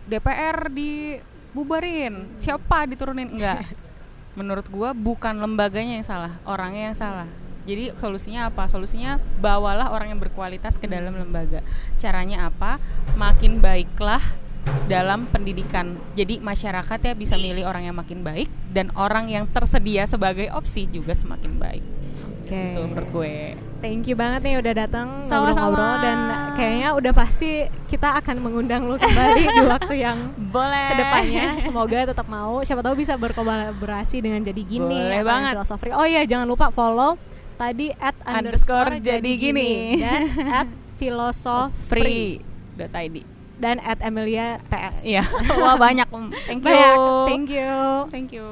DPR 0.09 0.73
dibubarin 0.73 2.33
siapa 2.41 2.89
diturunin 2.89 3.29
enggak 3.29 3.61
menurut 4.37 4.65
gua 4.73 4.97
bukan 4.97 5.37
lembaganya 5.37 6.01
yang 6.01 6.07
salah 6.07 6.33
orangnya 6.49 6.89
yang 6.91 6.97
salah 6.97 7.29
jadi 7.69 7.93
solusinya 8.01 8.49
apa? 8.49 8.65
Solusinya 8.65 9.21
bawalah 9.37 9.93
orang 9.93 10.17
yang 10.17 10.19
berkualitas 10.19 10.81
ke 10.81 10.89
dalam 10.89 11.13
lembaga. 11.13 11.61
Caranya 12.01 12.49
apa? 12.49 12.81
Makin 13.13 13.61
baiklah 13.61 14.21
dalam 14.89 15.29
pendidikan. 15.29 15.97
Jadi 16.17 16.41
masyarakat 16.41 16.99
ya 16.99 17.13
bisa 17.13 17.37
milih 17.37 17.69
orang 17.69 17.85
yang 17.85 17.95
makin 17.95 18.25
baik 18.25 18.49
dan 18.73 18.89
orang 18.97 19.29
yang 19.29 19.45
tersedia 19.45 20.09
sebagai 20.09 20.49
opsi 20.49 20.89
juga 20.89 21.13
semakin 21.13 21.61
baik. 21.61 21.85
Oke. 22.49 22.73
itu 22.73 22.81
menurut 22.81 23.09
gue. 23.13 23.33
Thank 23.79 24.09
you 24.11 24.17
banget 24.17 24.41
nih 24.43 24.57
udah 24.59 24.73
datang 24.73 25.07
ngobrol-ngobrol 25.23 25.95
dan 26.03 26.17
kayaknya 26.57 26.89
udah 26.97 27.13
pasti 27.13 27.69
kita 27.87 28.17
akan 28.19 28.41
mengundang 28.41 28.89
lu 28.89 28.97
kembali 28.97 29.43
di 29.55 29.63
waktu 29.69 29.95
yang 30.01 30.17
boleh. 30.49 30.89
ke 30.89 30.95
depannya 30.97 31.47
semoga 31.61 32.09
tetap 32.09 32.25
mau. 32.25 32.59
Siapa 32.65 32.81
tahu 32.81 32.97
bisa 32.99 33.15
berkolaborasi 33.15 34.25
dengan 34.25 34.41
jadi 34.41 34.61
gini 34.65 34.97
Boleh 34.97 35.21
banget. 35.21 35.53
filosofi 35.61 35.93
oh 35.93 36.03
iya 36.09 36.25
jangan 36.25 36.49
lupa 36.49 36.73
follow 36.73 37.15
tadi 37.59 37.91
at 37.99 38.15
underscore, 38.23 39.03
jadi, 39.03 39.31
gini, 39.35 39.71
dan 40.03 40.23
at 40.47 40.69
filosofri 40.95 42.39
id 42.79 43.15
dan 43.59 43.75
at 43.83 43.99
Emilia 43.99 44.63
TS. 44.71 45.03
Iya. 45.03 45.27
Wah 45.61 45.75
banyak. 45.75 46.07
Mm, 46.07 46.31
thank 46.47 46.63
you. 46.63 46.71
Banyak. 46.71 47.27
Thank 47.27 47.51
you. 47.51 47.75
Thank 48.07 48.31
you. 48.31 48.47